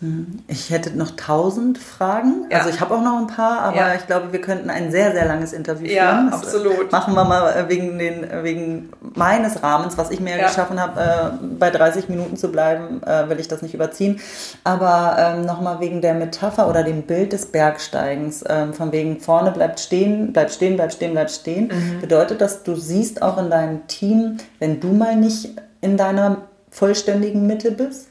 Ich 0.48 0.70
hätte 0.70 0.96
noch 0.96 1.10
tausend 1.16 1.78
Fragen. 1.78 2.46
Ja. 2.50 2.58
Also 2.58 2.70
ich 2.70 2.80
habe 2.80 2.94
auch 2.94 3.02
noch 3.02 3.18
ein 3.18 3.26
paar, 3.26 3.60
aber 3.60 3.76
Ja. 3.76 3.94
ich 3.94 4.06
glaube, 4.06 4.32
wir 4.32 4.40
könnten 4.40 4.70
ein 4.70 4.90
sehr, 4.90 5.12
sehr 5.12 5.26
langes 5.26 5.52
Interview 5.52 5.86
Ja, 5.86 6.10
führen. 6.12 6.30
Das, 6.30 6.42
absolut. 6.42 6.88
äh, 6.88 6.92
Machen 6.92 7.14
wir 7.14 7.24
mal 7.24 7.48
äh, 7.52 7.68
wegen, 7.68 7.98
den, 7.98 8.24
äh, 8.24 8.42
wegen 8.42 8.90
meines 9.14 9.62
Rahmens, 9.62 9.96
was 9.98 10.10
ich 10.10 10.20
mir 10.20 10.36
Ja. 10.38 10.46
geschaffen 10.48 10.80
habe, 10.80 11.00
äh, 11.00 11.46
bei 11.58 11.70
30 11.70 12.08
Minuten 12.08 12.36
zu 12.36 12.50
bleiben, 12.50 13.02
äh, 13.02 13.28
will 13.28 13.38
ich 13.40 13.48
das 13.48 13.62
nicht 13.62 13.74
überziehen. 13.74 14.20
Aber 14.64 15.16
ähm, 15.18 15.44
nochmal 15.46 15.80
wegen 15.80 16.00
der 16.00 16.14
Metapher 16.14 16.68
oder 16.68 16.82
dem 16.82 17.02
Bild 17.02 17.32
des 17.32 17.46
Bergsteigens, 17.46 18.44
ähm, 18.48 18.72
von 18.74 18.92
wegen 18.92 19.20
vorne 19.20 19.50
bleibt 19.52 19.80
stehen, 19.80 20.32
bleibt 20.32 20.52
stehen, 20.52 20.76
bleibt 20.76 20.94
stehen, 20.94 21.12
bleibt 21.12 21.30
stehen. 21.30 21.68
Mhm. 21.68 22.00
Bedeutet 22.00 22.40
das, 22.40 22.62
du 22.62 22.74
siehst 22.74 23.22
auch 23.22 23.38
in 23.38 23.50
deinem 23.50 23.86
Team, 23.86 24.38
wenn 24.58 24.80
du 24.80 24.88
mal 24.88 25.16
nicht 25.16 25.50
in 25.80 25.96
deiner 25.96 26.38
vollständigen 26.74 27.46
Mitte 27.46 27.70
bist? 27.70 28.08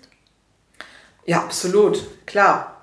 Ja, 1.26 1.40
absolut, 1.40 2.02
klar. 2.26 2.78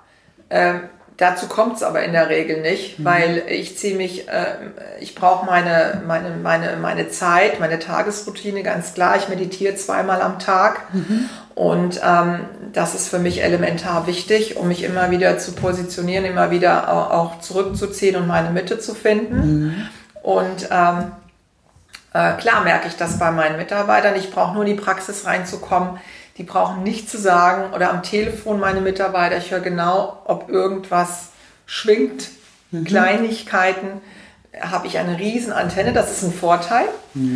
Ähm, 0.49 0.81
dazu 1.17 1.47
kommt 1.47 1.77
es 1.77 1.83
aber 1.83 2.03
in 2.03 2.11
der 2.13 2.29
Regel 2.29 2.61
nicht, 2.61 3.03
weil 3.03 3.43
ich 3.47 3.77
ziehe 3.77 3.95
mich, 3.95 4.27
äh, 4.27 4.55
ich 4.99 5.15
brauche 5.15 5.45
meine, 5.45 6.01
meine, 6.05 6.35
meine, 6.37 6.77
meine 6.77 7.09
Zeit, 7.09 7.59
meine 7.59 7.79
Tagesroutine 7.79 8.63
ganz 8.63 8.93
klar. 8.93 9.17
Ich 9.17 9.27
meditiere 9.29 9.75
zweimal 9.75 10.21
am 10.21 10.39
Tag 10.39 10.81
und 11.55 11.99
ähm, 12.03 12.41
das 12.73 12.95
ist 12.95 13.09
für 13.09 13.19
mich 13.19 13.43
elementar 13.43 14.07
wichtig, 14.07 14.57
um 14.57 14.67
mich 14.67 14.83
immer 14.83 15.09
wieder 15.11 15.37
zu 15.37 15.51
positionieren, 15.53 16.25
immer 16.25 16.51
wieder 16.51 16.91
au- 16.91 17.11
auch 17.17 17.39
zurückzuziehen 17.41 18.15
und 18.15 18.27
meine 18.27 18.49
Mitte 18.51 18.79
zu 18.79 18.93
finden. 18.93 19.89
Und 20.23 20.67
ähm, 20.71 21.11
äh, 22.13 22.33
klar 22.33 22.63
merke 22.63 22.87
ich 22.87 22.97
das 22.97 23.19
bei 23.19 23.31
meinen 23.31 23.57
Mitarbeitern. 23.57 24.15
Ich 24.15 24.31
brauche 24.31 24.53
nur 24.53 24.65
in 24.65 24.75
die 24.75 24.81
Praxis 24.81 25.25
reinzukommen. 25.25 25.99
Die 26.37 26.43
brauchen 26.43 26.83
nichts 26.83 27.11
zu 27.11 27.17
sagen 27.17 27.73
oder 27.73 27.91
am 27.91 28.03
Telefon 28.03 28.59
meine 28.59 28.81
Mitarbeiter. 28.81 29.37
Ich 29.37 29.51
höre 29.51 29.59
genau, 29.59 30.21
ob 30.25 30.49
irgendwas 30.49 31.29
schwingt. 31.65 32.29
Kleinigkeiten 32.85 34.01
habe 34.59 34.87
ich 34.87 34.97
eine 34.97 35.19
riesen 35.19 35.53
Antenne. 35.53 35.93
Das 35.93 36.11
ist 36.11 36.23
ein 36.23 36.33
Vorteil. 36.33 36.85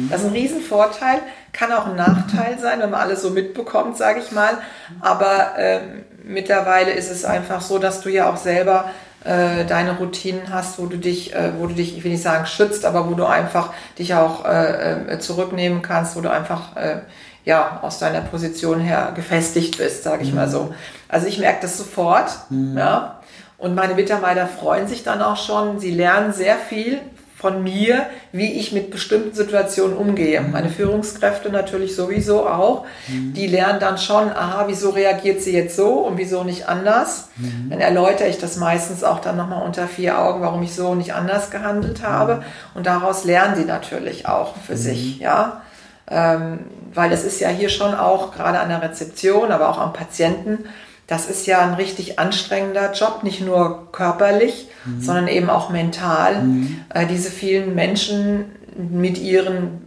Das 0.10 0.22
ist 0.22 0.28
ein 0.28 0.34
riesen 0.34 0.62
Vorteil. 0.62 1.20
Kann 1.54 1.72
auch 1.72 1.88
ein 1.88 1.96
Nachteil 1.96 2.58
sein, 2.60 2.80
wenn 2.80 2.90
man 2.90 3.02
alles 3.02 3.22
so 3.22 3.30
mitbekommt, 3.30 3.98
sage 3.98 4.20
ich 4.20 4.32
mal. 4.32 4.58
Aber 5.02 5.54
ähm, 5.58 6.04
mittlerweile 6.24 6.92
ist 6.92 7.12
es 7.12 7.24
einfach 7.26 7.62
so, 7.62 7.80
dass 7.80 8.02
du 8.02 8.10
ja 8.10 8.30
auch 8.30 8.38
selber 8.38 8.90
äh, 9.26 9.66
deine 9.66 9.98
Routinen 9.98 10.54
hast, 10.54 10.80
wo 10.80 10.86
du 10.86 10.98
dich, 10.98 11.34
äh, 11.34 11.52
wo 11.58 11.68
du 11.68 11.74
dich, 11.74 11.98
ich 11.98 12.04
will 12.04 12.12
nicht 12.12 12.24
sagen 12.24 12.46
schützt, 12.46 12.86
aber 12.86 13.10
wo 13.10 13.16
du 13.16 13.26
einfach 13.26 13.74
dich 13.98 14.14
auch 14.14 14.46
äh, 14.46 15.14
äh 15.14 15.20
zurücknehmen 15.20 15.82
kannst, 15.82 16.16
wo 16.16 16.22
du 16.22 16.32
einfach 16.32 16.76
äh, 16.76 17.00
ja 17.44 17.80
aus 17.82 18.00
deiner 18.00 18.22
Position 18.22 18.80
her 18.80 19.12
gefestigt 19.16 19.78
bist, 19.78 20.04
sage 20.04 20.24
ich 20.24 20.30
mhm. 20.30 20.36
mal 20.36 20.50
so. 20.50 20.74
Also 21.10 21.28
ich 21.28 21.40
merke 21.40 21.60
das 21.62 21.78
sofort, 21.78 22.32
mhm. 22.50 22.78
ja. 22.78 23.20
Und 23.58 23.74
meine 23.74 23.96
Mitarbeiter 23.96 24.48
freuen 24.48 24.88
sich 24.88 25.04
dann 25.04 25.22
auch 25.22 25.38
schon. 25.38 25.80
Sie 25.80 25.92
lernen 25.92 26.34
sehr 26.34 26.58
viel 26.58 27.00
von 27.46 27.62
mir, 27.62 28.08
wie 28.32 28.54
ich 28.54 28.72
mit 28.72 28.90
bestimmten 28.90 29.36
Situationen 29.36 29.96
umgehe. 29.96 30.42
Mhm. 30.42 30.52
Meine 30.52 30.70
Führungskräfte 30.70 31.52
natürlich 31.52 31.96
sowieso 31.96 32.48
auch. 32.48 32.88
Mhm. 33.08 33.34
Die 33.34 33.46
lernen 33.46 33.80
dann 33.80 34.00
schon, 34.00 34.32
aha, 34.32 34.64
wieso 34.66 34.90
reagiert 34.90 35.44
sie 35.44 35.54
jetzt 35.54 35.76
so 35.76 36.00
und 36.00 36.18
wieso 36.18 36.44
nicht 36.44 36.68
anders. 36.68 37.30
Mhm. 37.36 37.70
Dann 37.70 37.82
erläutere 37.82 38.30
ich 38.30 38.40
das 38.40 38.58
meistens 38.58 39.04
auch 39.04 39.20
dann 39.20 39.38
nochmal 39.38 39.64
unter 39.64 39.88
vier 39.88 40.18
Augen, 40.18 40.42
warum 40.42 40.64
ich 40.64 40.74
so 40.74 40.96
nicht 40.96 41.14
anders 41.14 41.52
gehandelt 41.52 42.02
habe. 42.02 42.38
Mhm. 42.38 42.42
Und 42.74 42.88
daraus 42.88 43.26
lernen 43.26 43.56
sie 43.56 43.66
natürlich 43.66 44.28
auch 44.28 44.56
für 44.66 44.74
mhm. 44.74 44.78
sich, 44.78 45.20
ja. 45.20 45.62
Ähm, 46.10 46.62
weil 46.96 47.12
es 47.12 47.24
ist 47.24 47.40
ja 47.42 47.50
hier 47.50 47.70
schon 47.70 47.94
auch 47.94 48.34
gerade 48.34 48.60
an 48.60 48.70
der 48.70 48.82
Rezeption, 48.82 49.52
aber 49.52 49.70
auch 49.70 49.78
am 49.78 49.94
Patienten, 49.94 50.66
das 51.08 51.30
ist 51.30 51.46
ja 51.46 51.60
ein 51.60 51.76
richtig 51.76 52.18
anstrengender 52.18 52.92
Job, 52.94 53.22
nicht 53.24 53.42
nur 53.42 53.92
körperlich, 53.92 54.68
mhm. 54.86 55.02
sondern 55.02 55.28
eben 55.28 55.50
auch 55.50 55.70
mental. 55.70 56.42
Mhm. 56.42 56.82
Äh, 56.90 57.06
diese 57.06 57.30
vielen 57.30 57.76
Menschen 57.76 58.46
mit 58.78 59.18
ihren 59.18 59.82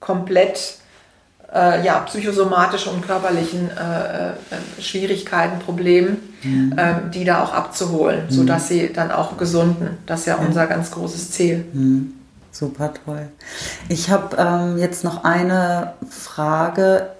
komplett 0.00 0.78
äh, 1.54 1.84
ja, 1.84 2.00
psychosomatischen 2.00 2.92
und 2.92 3.06
körperlichen 3.06 3.70
äh, 3.70 4.30
äh 4.30 4.34
Schwierigkeiten, 4.80 5.58
Problemen, 5.58 6.34
mhm. 6.42 6.74
Ähm, 6.76 7.10
die 7.12 7.24
da 7.24 7.42
auch 7.42 7.52
abzuholen, 7.52 8.24
mhm. 8.26 8.30
sodass 8.30 8.68
sie 8.68 8.92
dann 8.92 9.10
auch 9.10 9.36
gesunden. 9.36 9.98
Das 10.06 10.20
ist 10.20 10.26
ja 10.26 10.36
unser 10.36 10.66
ganz 10.66 10.90
großes 10.90 11.32
Ziel. 11.32 11.64
Mhm. 11.72 12.12
Super 12.50 12.94
toll. 13.04 13.28
Ich 13.90 14.08
habe 14.08 14.36
ähm, 14.38 14.78
jetzt 14.78 15.04
noch 15.04 15.24
eine 15.24 15.92
Frage 16.08 17.10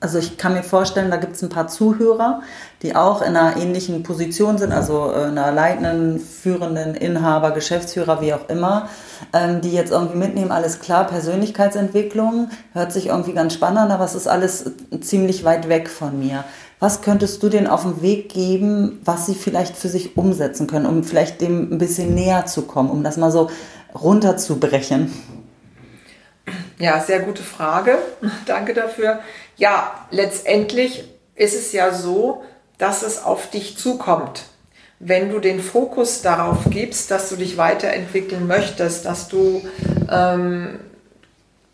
also 0.00 0.18
ich 0.18 0.38
kann 0.38 0.54
mir 0.54 0.62
vorstellen, 0.62 1.10
da 1.10 1.18
gibt 1.18 1.36
es 1.36 1.42
ein 1.42 1.50
paar 1.50 1.68
Zuhörer, 1.68 2.40
die 2.82 2.96
auch 2.96 3.20
in 3.20 3.36
einer 3.36 3.58
ähnlichen 3.58 4.02
Position 4.02 4.56
sind, 4.56 4.72
also 4.72 5.12
äh, 5.12 5.26
einer 5.26 5.52
leitenden, 5.52 6.18
führenden 6.18 6.94
Inhaber, 6.94 7.50
Geschäftsführer, 7.50 8.22
wie 8.22 8.32
auch 8.32 8.48
immer, 8.48 8.88
ähm, 9.34 9.60
die 9.60 9.72
jetzt 9.72 9.92
irgendwie 9.92 10.16
mitnehmen, 10.16 10.52
alles 10.52 10.80
klar, 10.80 11.06
Persönlichkeitsentwicklung, 11.06 12.48
hört 12.72 12.92
sich 12.92 13.08
irgendwie 13.08 13.34
ganz 13.34 13.52
spannend 13.52 13.78
an, 13.78 13.90
aber 13.90 14.04
es 14.04 14.14
ist 14.14 14.26
alles 14.26 14.70
ziemlich 15.02 15.44
weit 15.44 15.68
weg 15.68 15.90
von 15.90 16.18
mir. 16.18 16.44
Was 16.78 17.02
könntest 17.02 17.42
du 17.42 17.50
denen 17.50 17.66
auf 17.66 17.82
den 17.82 18.00
Weg 18.00 18.30
geben, 18.30 19.00
was 19.04 19.26
sie 19.26 19.34
vielleicht 19.34 19.76
für 19.76 19.88
sich 19.88 20.16
umsetzen 20.16 20.66
können, 20.66 20.86
um 20.86 21.04
vielleicht 21.04 21.42
dem 21.42 21.72
ein 21.72 21.78
bisschen 21.78 22.14
näher 22.14 22.46
zu 22.46 22.62
kommen, 22.62 22.88
um 22.88 23.04
das 23.04 23.18
mal 23.18 23.30
so 23.30 23.50
runterzubrechen? 23.94 25.12
Ja, 26.80 26.98
sehr 26.98 27.20
gute 27.20 27.42
Frage. 27.42 27.98
Danke 28.46 28.74
dafür. 28.74 29.20
Ja, 29.56 30.06
letztendlich 30.10 31.04
ist 31.36 31.54
es 31.54 31.72
ja 31.72 31.92
so, 31.92 32.42
dass 32.78 33.02
es 33.02 33.22
auf 33.22 33.50
dich 33.50 33.76
zukommt. 33.76 34.44
Wenn 34.98 35.30
du 35.30 35.38
den 35.38 35.60
Fokus 35.60 36.22
darauf 36.22 36.58
gibst, 36.70 37.10
dass 37.10 37.28
du 37.28 37.36
dich 37.36 37.56
weiterentwickeln 37.56 38.46
möchtest, 38.46 39.04
dass 39.04 39.28
du, 39.28 39.62
ähm, 40.10 40.80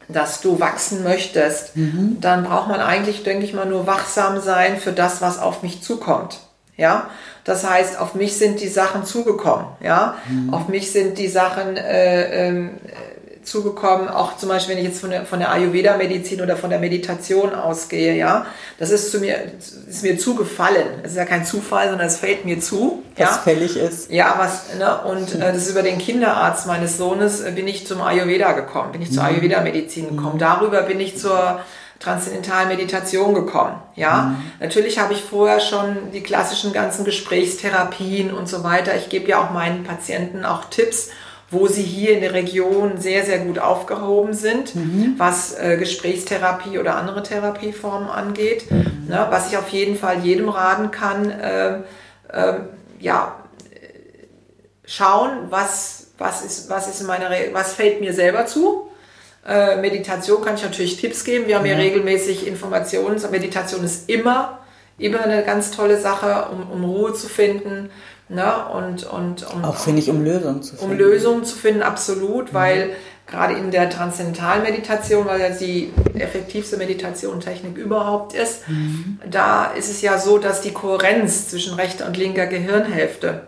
dass 0.08 0.40
du 0.40 0.60
wachsen 0.60 1.02
möchtest, 1.02 1.76
mhm. 1.76 2.18
dann 2.20 2.44
braucht 2.44 2.68
man 2.68 2.80
eigentlich, 2.80 3.22
denke 3.22 3.44
ich 3.44 3.54
mal, 3.54 3.66
nur 3.66 3.86
wachsam 3.86 4.40
sein 4.40 4.76
für 4.76 4.92
das, 4.92 5.22
was 5.22 5.38
auf 5.38 5.62
mich 5.62 5.82
zukommt. 5.82 6.40
Ja, 6.76 7.08
das 7.44 7.68
heißt, 7.68 7.98
auf 7.98 8.14
mich 8.14 8.36
sind 8.36 8.60
die 8.60 8.68
Sachen 8.68 9.04
zugekommen. 9.04 9.66
Ja, 9.80 10.16
mhm. 10.28 10.52
auf 10.52 10.68
mich 10.68 10.92
sind 10.92 11.16
die 11.16 11.28
Sachen 11.28 11.76
äh, 11.76 12.48
äh, 12.48 12.68
zugekommen, 13.46 14.08
auch 14.08 14.36
zum 14.36 14.48
Beispiel, 14.48 14.74
wenn 14.74 14.82
ich 14.82 14.88
jetzt 14.88 15.00
von 15.00 15.10
der, 15.10 15.24
von 15.24 15.38
der 15.38 15.50
Ayurveda-Medizin 15.52 16.42
oder 16.42 16.56
von 16.56 16.70
der 16.70 16.78
Meditation 16.78 17.54
ausgehe, 17.54 18.14
ja, 18.16 18.46
das 18.78 18.90
ist 18.90 19.12
zu 19.12 19.20
mir, 19.20 19.36
ist 19.88 20.02
mir 20.02 20.18
zugefallen. 20.18 20.86
Es 21.02 21.12
ist 21.12 21.16
ja 21.16 21.24
kein 21.24 21.44
Zufall, 21.46 21.88
sondern 21.88 22.08
es 22.08 22.16
fällt 22.16 22.44
mir 22.44 22.60
zu. 22.60 23.04
Was 23.16 23.30
ja. 23.30 23.32
fällig 23.38 23.76
ist. 23.76 24.10
Ja, 24.10 24.34
was, 24.38 24.74
ne, 24.76 25.00
und 25.02 25.34
äh, 25.34 25.52
das 25.52 25.58
ist 25.58 25.70
über 25.70 25.82
den 25.82 25.98
Kinderarzt 25.98 26.66
meines 26.66 26.98
Sohnes 26.98 27.40
äh, 27.40 27.52
bin 27.52 27.68
ich 27.68 27.86
zum 27.86 28.02
Ayurveda 28.02 28.52
gekommen, 28.52 28.92
bin 28.92 29.02
ich 29.02 29.12
zur 29.12 29.22
mhm. 29.22 29.28
Ayurveda-Medizin 29.30 30.16
gekommen. 30.16 30.34
Mhm. 30.34 30.40
Darüber 30.40 30.82
bin 30.82 31.00
ich 31.00 31.16
zur 31.16 31.60
transzendentalen 32.00 32.68
Meditation 32.68 33.32
gekommen. 33.32 33.76
Ja, 33.94 34.22
mhm. 34.22 34.36
natürlich 34.60 34.98
habe 34.98 35.14
ich 35.14 35.22
vorher 35.22 35.60
schon 35.60 36.10
die 36.12 36.22
klassischen 36.22 36.72
ganzen 36.72 37.04
Gesprächstherapien 37.04 38.34
und 38.34 38.48
so 38.48 38.64
weiter. 38.64 38.96
Ich 38.96 39.08
gebe 39.08 39.28
ja 39.28 39.42
auch 39.42 39.50
meinen 39.50 39.84
Patienten 39.84 40.44
auch 40.44 40.64
Tipps 40.66 41.10
wo 41.50 41.68
sie 41.68 41.82
hier 41.82 42.12
in 42.12 42.20
der 42.20 42.34
Region 42.34 42.98
sehr, 42.98 43.24
sehr 43.24 43.38
gut 43.38 43.58
aufgehoben 43.58 44.32
sind, 44.32 44.74
mhm. 44.74 45.14
was 45.16 45.54
äh, 45.54 45.76
Gesprächstherapie 45.76 46.78
oder 46.78 46.96
andere 46.96 47.22
Therapieformen 47.22 48.08
angeht. 48.08 48.70
Mhm. 48.70 49.06
Ne, 49.08 49.26
was 49.30 49.50
ich 49.50 49.56
auf 49.56 49.68
jeden 49.68 49.96
Fall 49.96 50.18
jedem 50.24 50.48
raten 50.48 50.90
kann, 50.90 51.30
äh, 51.30 51.76
äh, 52.32 52.54
ja, 52.98 53.36
schauen, 54.84 55.46
was, 55.50 56.08
was, 56.18 56.44
ist, 56.44 56.68
was, 56.70 56.88
ist 56.88 57.06
meine 57.06 57.28
was 57.52 57.74
fällt 57.74 58.00
mir 58.00 58.12
selber 58.12 58.46
zu. 58.46 58.88
Äh, 59.46 59.76
Meditation 59.76 60.42
kann 60.42 60.56
ich 60.56 60.62
natürlich 60.64 61.00
Tipps 61.00 61.22
geben. 61.22 61.46
Wir 61.46 61.58
haben 61.58 61.66
ja 61.66 61.76
regelmäßig 61.76 62.46
Informationen. 62.48 63.20
Meditation 63.30 63.84
ist 63.84 64.08
immer, 64.08 64.58
immer 64.98 65.20
eine 65.20 65.44
ganz 65.44 65.70
tolle 65.70 66.00
Sache, 66.00 66.48
um, 66.50 66.68
um 66.70 66.84
Ruhe 66.84 67.14
zu 67.14 67.28
finden 67.28 67.90
Ne? 68.28 68.66
Und, 68.72 69.04
und, 69.04 69.42
und 69.44 69.64
auch 69.64 69.76
finde 69.76 70.00
ich, 70.00 70.10
um 70.10 70.24
Lösungen 70.24 70.62
zu 70.62 70.76
finden. 70.76 70.92
Um 70.92 70.98
Lösungen 70.98 71.44
zu 71.44 71.56
finden, 71.56 71.82
absolut, 71.82 72.52
mhm. 72.52 72.56
weil 72.56 72.90
gerade 73.26 73.54
in 73.54 73.70
der 73.70 73.88
Transzendentalmeditation, 73.90 75.26
weil 75.26 75.40
ja 75.40 75.50
die 75.50 75.92
effektivste 76.14 76.76
Meditationstechnik 76.76 77.76
überhaupt 77.76 78.34
ist, 78.34 78.68
mhm. 78.68 79.20
da 79.28 79.66
ist 79.66 79.90
es 79.90 80.00
ja 80.02 80.18
so, 80.18 80.38
dass 80.38 80.60
die 80.60 80.72
Kohärenz 80.72 81.48
zwischen 81.48 81.74
rechter 81.74 82.06
und 82.06 82.16
linker 82.16 82.46
Gehirnhälfte 82.46 83.46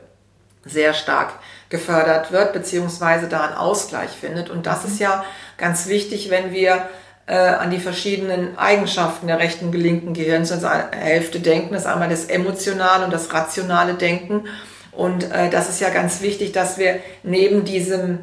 sehr 0.65 0.95
stark 0.95 1.33
gefördert 1.71 2.33
wird, 2.33 2.53
beziehungsweise 2.53 3.29
da 3.29 3.43
einen 3.43 3.55
Ausgleich 3.55 4.11
findet. 4.11 4.51
Und 4.51 4.67
das 4.67 4.85
mhm. 4.85 4.91
ist 4.91 5.01
ja 5.01 5.25
ganz 5.57 5.89
wichtig, 5.89 6.31
wenn 6.31 6.53
wir 6.53 6.89
äh, 7.29 7.35
an 7.35 7.71
die 7.71 7.79
verschiedenen 7.79 8.57
Eigenschaften 8.57 9.27
der 9.27 9.39
rechten 9.39 9.67
und 9.67 9.75
linken 9.75 10.15
Gehirnhälfte 10.15 11.41
denken. 11.41 11.75
Das 11.75 11.83
ist 11.83 11.89
einmal 11.89 12.09
das 12.09 12.25
emotionale 12.25 13.05
und 13.05 13.13
das 13.13 13.33
rationale 13.33 13.95
Denken. 13.95 14.45
Und 14.93 15.31
äh, 15.31 15.51
das 15.51 15.69
ist 15.69 15.81
ja 15.81 15.91
ganz 15.91 16.23
wichtig, 16.23 16.53
dass 16.53 16.79
wir 16.79 17.01
neben 17.23 17.65
diesem, 17.65 18.21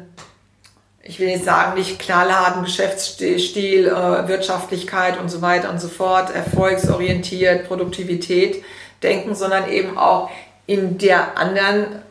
ich 1.02 1.20
will 1.20 1.28
jetzt 1.28 1.44
sagen, 1.44 1.78
nicht 1.78 2.00
knallharten 2.00 2.64
Geschäftsstil, 2.64 3.86
äh, 3.86 4.28
Wirtschaftlichkeit 4.28 5.20
und 5.20 5.30
so 5.30 5.40
weiter 5.40 5.70
und 5.70 5.80
so 5.80 5.88
fort, 5.88 6.34
erfolgsorientiert, 6.34 7.68
Produktivität 7.68 8.64
denken, 9.04 9.36
sondern 9.36 9.70
eben 9.70 9.96
auch 9.96 10.30
in 10.66 10.98
der 10.98 11.38
anderen 11.38 12.02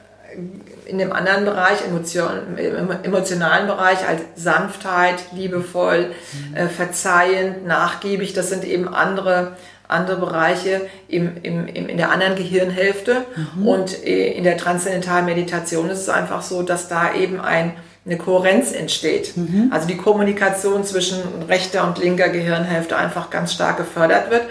in 0.85 0.97
dem 0.97 1.11
anderen 1.11 1.45
Bereich, 1.45 1.85
emotion, 1.85 2.57
im 2.57 2.91
emotionalen 3.03 3.67
Bereich, 3.67 4.07
als 4.07 4.21
Sanftheit, 4.35 5.15
liebevoll, 5.31 6.07
mhm. 6.09 6.55
äh, 6.55 6.67
verzeihend, 6.67 7.65
nachgiebig, 7.65 8.33
das 8.33 8.49
sind 8.49 8.63
eben 8.63 8.87
andere, 8.87 9.55
andere 9.87 10.17
Bereiche 10.17 10.81
im, 11.07 11.37
im, 11.43 11.67
im, 11.67 11.87
in 11.87 11.97
der 11.97 12.11
anderen 12.11 12.35
Gehirnhälfte. 12.35 13.25
Mhm. 13.55 13.67
Und 13.67 14.05
äh, 14.05 14.31
in 14.31 14.43
der 14.43 14.57
transzendentalen 14.57 15.25
Meditation 15.25 15.89
ist 15.89 15.99
es 15.99 16.09
einfach 16.09 16.41
so, 16.41 16.63
dass 16.63 16.87
da 16.87 17.13
eben 17.13 17.39
ein, 17.39 17.73
eine 18.05 18.17
Kohärenz 18.17 18.71
entsteht. 18.71 19.35
Mhm. 19.35 19.69
Also 19.71 19.87
die 19.87 19.97
Kommunikation 19.97 20.83
zwischen 20.83 21.19
rechter 21.47 21.87
und 21.87 21.97
linker 21.97 22.29
Gehirnhälfte 22.29 22.95
einfach 22.97 23.29
ganz 23.29 23.53
stark 23.53 23.77
gefördert 23.77 24.29
wird. 24.29 24.43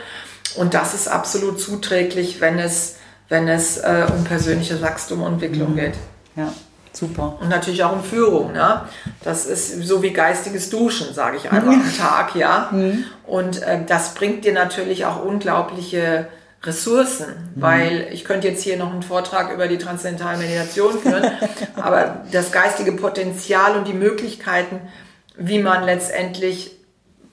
Und 0.57 0.75
das 0.75 0.95
ist 0.95 1.09
absolut 1.09 1.61
zuträglich, 1.61 2.41
wenn 2.41 2.59
es, 2.59 2.97
wenn 3.29 3.49
es 3.49 3.79
äh, 3.79 4.07
um 4.17 4.25
persönliches 4.25 4.83
Wachstum 4.83 5.23
und 5.23 5.35
Entwicklung 5.35 5.73
mhm. 5.73 5.77
geht. 5.77 5.95
Ja, 6.37 6.53
super. 6.93 7.39
Und 7.41 7.49
natürlich 7.49 7.85
auch 7.85 7.93
um 7.93 8.03
Führung. 8.03 8.53
Ne? 8.53 8.83
Das 9.23 9.47
ist 9.47 9.83
so 9.83 10.03
wie 10.03 10.13
geistiges 10.13 10.71
Duschen, 10.71 11.15
sage 11.15 11.37
ich 11.37 11.51
einmal 11.51 11.75
am 11.75 11.97
Tag, 11.97 12.35
ja. 12.35 12.69
Mhm. 12.73 13.05
Und 13.27 13.63
äh, 13.63 13.85
das 13.87 14.15
bringt 14.15 14.45
dir 14.45 14.53
natürlich 14.53 15.07
auch 15.07 15.25
unglaubliche 15.25 16.27
Ressourcen, 16.63 17.27
mhm. 17.27 17.63
weil 17.63 18.09
ich 18.13 18.25
könnte 18.25 18.49
jetzt 18.49 18.63
hier 18.63 18.77
noch 18.77 18.93
einen 18.93 19.03
Vortrag 19.03 19.53
über 19.53 19.69
die 19.69 19.79
transzendentale 19.79 20.39
Meditation 20.39 20.99
führen, 20.99 21.31
aber 21.77 22.23
das 22.33 22.53
geistige 22.53 22.93
Potenzial 22.93 23.77
und 23.77 23.87
die 23.87 23.95
Möglichkeiten, 23.95 24.81
wie 25.37 25.61
man 25.61 25.85
letztendlich 25.85 26.73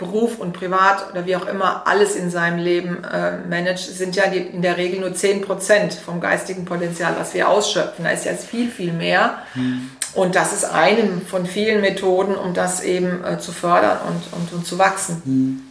Beruf 0.01 0.39
und 0.39 0.51
Privat 0.51 1.09
oder 1.11 1.25
wie 1.25 1.35
auch 1.35 1.45
immer 1.45 1.87
alles 1.87 2.15
in 2.15 2.29
seinem 2.29 2.59
Leben 2.59 3.03
äh, 3.03 3.37
managt, 3.47 3.79
sind 3.79 4.15
ja 4.15 4.27
die, 4.27 4.39
in 4.39 4.61
der 4.61 4.75
Regel 4.75 4.99
nur 4.99 5.13
10 5.13 5.41
Prozent 5.41 5.93
vom 5.93 6.19
geistigen 6.19 6.65
Potenzial, 6.65 7.15
was 7.17 7.33
wir 7.33 7.47
ausschöpfen. 7.47 8.03
Da 8.03 8.11
ist 8.11 8.25
ja 8.25 8.33
viel, 8.33 8.69
viel 8.69 8.91
mehr. 8.91 9.39
Mhm. 9.55 9.91
Und 10.13 10.35
das 10.35 10.51
ist 10.51 10.65
eine 10.65 11.21
von 11.25 11.45
vielen 11.45 11.79
Methoden, 11.81 12.35
um 12.35 12.53
das 12.53 12.83
eben 12.83 13.23
äh, 13.23 13.39
zu 13.39 13.53
fördern 13.53 13.99
und, 14.07 14.39
und, 14.39 14.53
und 14.53 14.67
zu 14.67 14.77
wachsen. 14.77 15.21
Mhm. 15.23 15.70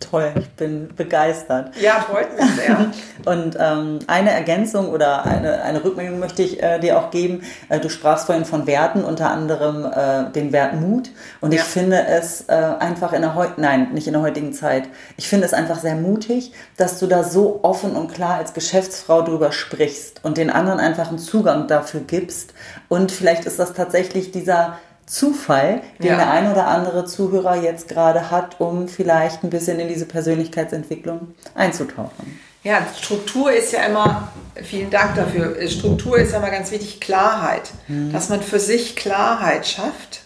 Toll, 0.00 0.32
ich 0.34 0.48
bin 0.52 0.88
begeistert. 0.96 1.76
Ja, 1.78 2.00
freut 2.00 2.34
mich 2.34 2.50
sehr. 2.56 2.90
Und 3.26 3.56
ähm, 3.60 3.98
eine 4.06 4.30
Ergänzung 4.30 4.88
oder 4.88 5.26
eine, 5.26 5.62
eine 5.62 5.84
Rückmeldung 5.84 6.18
möchte 6.18 6.42
ich 6.42 6.62
äh, 6.62 6.78
dir 6.78 6.98
auch 6.98 7.10
geben. 7.10 7.42
Äh, 7.68 7.80
du 7.80 7.90
sprachst 7.90 8.24
vorhin 8.24 8.46
von 8.46 8.66
Werten, 8.66 9.04
unter 9.04 9.30
anderem 9.30 9.84
äh, 9.84 10.32
den 10.32 10.52
Wert 10.52 10.74
Mut. 10.74 11.10
Und 11.42 11.52
ja. 11.52 11.60
ich 11.60 11.66
finde 11.66 12.06
es 12.06 12.48
äh, 12.48 12.54
einfach 12.54 13.12
in 13.12 13.20
der 13.20 13.34
heutigen, 13.34 13.60
nein, 13.60 13.92
nicht 13.92 14.06
in 14.06 14.14
der 14.14 14.22
heutigen 14.22 14.54
Zeit, 14.54 14.84
ich 15.18 15.28
finde 15.28 15.44
es 15.44 15.52
einfach 15.52 15.78
sehr 15.78 15.96
mutig, 15.96 16.52
dass 16.78 16.98
du 16.98 17.06
da 17.06 17.22
so 17.22 17.60
offen 17.62 17.94
und 17.94 18.12
klar 18.12 18.36
als 18.36 18.54
Geschäftsfrau 18.54 19.20
drüber 19.20 19.52
sprichst 19.52 20.24
und 20.24 20.38
den 20.38 20.48
anderen 20.48 20.80
einfach 20.80 21.10
einen 21.10 21.18
Zugang 21.18 21.68
dafür 21.68 22.00
gibst. 22.00 22.54
Und 22.88 23.12
vielleicht 23.12 23.44
ist 23.44 23.58
das 23.58 23.74
tatsächlich 23.74 24.32
dieser 24.32 24.78
Zufall, 25.10 25.82
den 25.98 26.10
ja. 26.10 26.16
der 26.16 26.30
ein 26.30 26.52
oder 26.52 26.68
andere 26.68 27.04
Zuhörer 27.04 27.56
jetzt 27.56 27.88
gerade 27.88 28.30
hat, 28.30 28.60
um 28.60 28.86
vielleicht 28.86 29.42
ein 29.42 29.50
bisschen 29.50 29.80
in 29.80 29.88
diese 29.88 30.06
Persönlichkeitsentwicklung 30.06 31.34
einzutauchen. 31.56 32.38
Ja, 32.62 32.86
Struktur 32.96 33.50
ist 33.50 33.72
ja 33.72 33.82
immer, 33.82 34.30
vielen 34.62 34.90
Dank 34.90 35.16
dafür, 35.16 35.56
Struktur 35.68 36.18
ist 36.18 36.30
ja 36.30 36.38
immer 36.38 36.50
ganz 36.50 36.70
wichtig, 36.70 37.00
Klarheit, 37.00 37.72
mhm. 37.88 38.12
dass 38.12 38.28
man 38.28 38.40
für 38.40 38.60
sich 38.60 38.94
Klarheit 38.94 39.66
schafft 39.66 40.20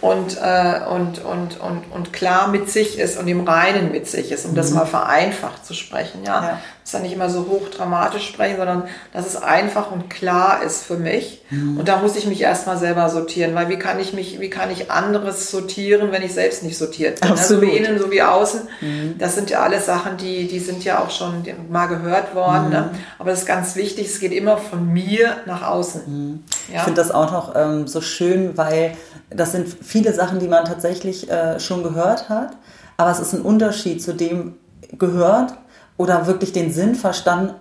und, 0.00 0.38
äh, 0.40 0.80
und, 0.88 1.22
und, 1.24 1.60
und, 1.60 1.84
und 1.92 2.12
klar 2.14 2.48
mit 2.48 2.70
sich 2.70 2.98
ist 2.98 3.18
und 3.18 3.28
im 3.28 3.46
Reinen 3.46 3.92
mit 3.92 4.08
sich 4.08 4.32
ist, 4.32 4.46
um 4.46 4.52
mhm. 4.52 4.56
das 4.56 4.70
mal 4.70 4.86
vereinfacht 4.86 5.66
zu 5.66 5.74
sprechen. 5.74 6.24
Ja? 6.24 6.42
ja. 6.42 6.60
Muss 6.82 6.92
ja 6.92 6.98
nicht 6.98 7.12
immer 7.12 7.30
so 7.30 7.46
hochdramatisch 7.48 8.26
sprechen, 8.28 8.56
sondern 8.56 8.84
dass 9.12 9.26
es 9.26 9.40
einfach 9.40 9.92
und 9.92 10.10
klar 10.10 10.62
ist 10.64 10.82
für 10.84 10.96
mich. 10.96 11.42
Mhm. 11.50 11.78
Und 11.78 11.88
da 11.88 11.98
muss 11.98 12.16
ich 12.16 12.26
mich 12.26 12.40
erstmal 12.40 12.76
selber 12.76 13.08
sortieren, 13.08 13.54
weil 13.54 13.68
wie 13.68 13.78
kann 13.78 14.00
ich 14.00 14.12
mich, 14.12 14.40
wie 14.40 14.50
kann 14.50 14.68
ich 14.70 14.90
anderes 14.90 15.50
sortieren, 15.50 16.10
wenn 16.10 16.22
ich 16.22 16.34
selbst 16.34 16.64
nicht 16.64 16.76
sortiert 16.76 17.20
bin? 17.20 17.30
Also 17.30 17.62
wie 17.62 17.70
innen, 17.70 18.00
so 18.00 18.10
wie 18.10 18.20
außen. 18.20 18.62
Mhm. 18.80 19.14
Das 19.18 19.36
sind 19.36 19.48
ja 19.48 19.62
alles 19.62 19.86
Sachen, 19.86 20.16
die, 20.16 20.48
die 20.48 20.58
sind 20.58 20.82
ja 20.82 20.98
auch 20.98 21.10
schon 21.10 21.44
mal 21.70 21.86
gehört 21.86 22.34
worden. 22.34 22.70
Ne? 22.70 22.90
Mhm. 22.92 22.98
Aber 23.18 23.30
das 23.30 23.40
ist 23.40 23.46
ganz 23.46 23.76
wichtig, 23.76 24.08
es 24.08 24.18
geht 24.18 24.32
immer 24.32 24.58
von 24.58 24.92
mir 24.92 25.36
nach 25.46 25.62
außen. 25.62 26.02
Mhm. 26.06 26.44
Ja? 26.68 26.78
Ich 26.78 26.82
finde 26.82 27.00
das 27.00 27.12
auch 27.12 27.30
noch 27.30 27.54
ähm, 27.54 27.86
so 27.86 28.00
schön, 28.00 28.56
weil 28.56 28.96
das 29.30 29.52
sind 29.52 29.68
viele 29.82 30.12
Sachen, 30.12 30.40
die 30.40 30.48
man 30.48 30.64
tatsächlich 30.64 31.30
äh, 31.30 31.60
schon 31.60 31.82
gehört 31.82 32.28
hat, 32.28 32.56
aber 32.96 33.10
es 33.10 33.20
ist 33.20 33.32
ein 33.32 33.42
Unterschied 33.42 34.02
zu 34.02 34.14
dem 34.14 34.54
gehört 34.98 35.54
oder 36.02 36.26
wirklich 36.26 36.52
den 36.52 36.72
Sinn 36.72 36.96
verstanden 36.96 37.54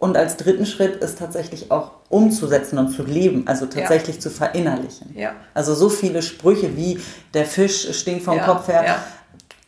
und 0.00 0.16
als 0.16 0.36
dritten 0.36 0.66
Schritt 0.66 0.96
ist 0.96 1.20
tatsächlich 1.20 1.70
auch 1.70 1.92
umzusetzen 2.08 2.78
und 2.78 2.90
zu 2.90 3.04
leben, 3.04 3.44
also 3.46 3.66
tatsächlich 3.66 4.16
ja. 4.16 4.22
zu 4.22 4.30
verinnerlichen. 4.30 5.16
Ja. 5.16 5.32
Also 5.54 5.72
so 5.74 5.88
viele 5.88 6.20
Sprüche 6.20 6.76
wie 6.76 7.00
der 7.32 7.44
Fisch 7.44 7.96
stinkt 7.96 8.24
vom 8.24 8.38
ja. 8.38 8.44
Kopf 8.44 8.66
her, 8.66 8.84
ja. 8.84 8.96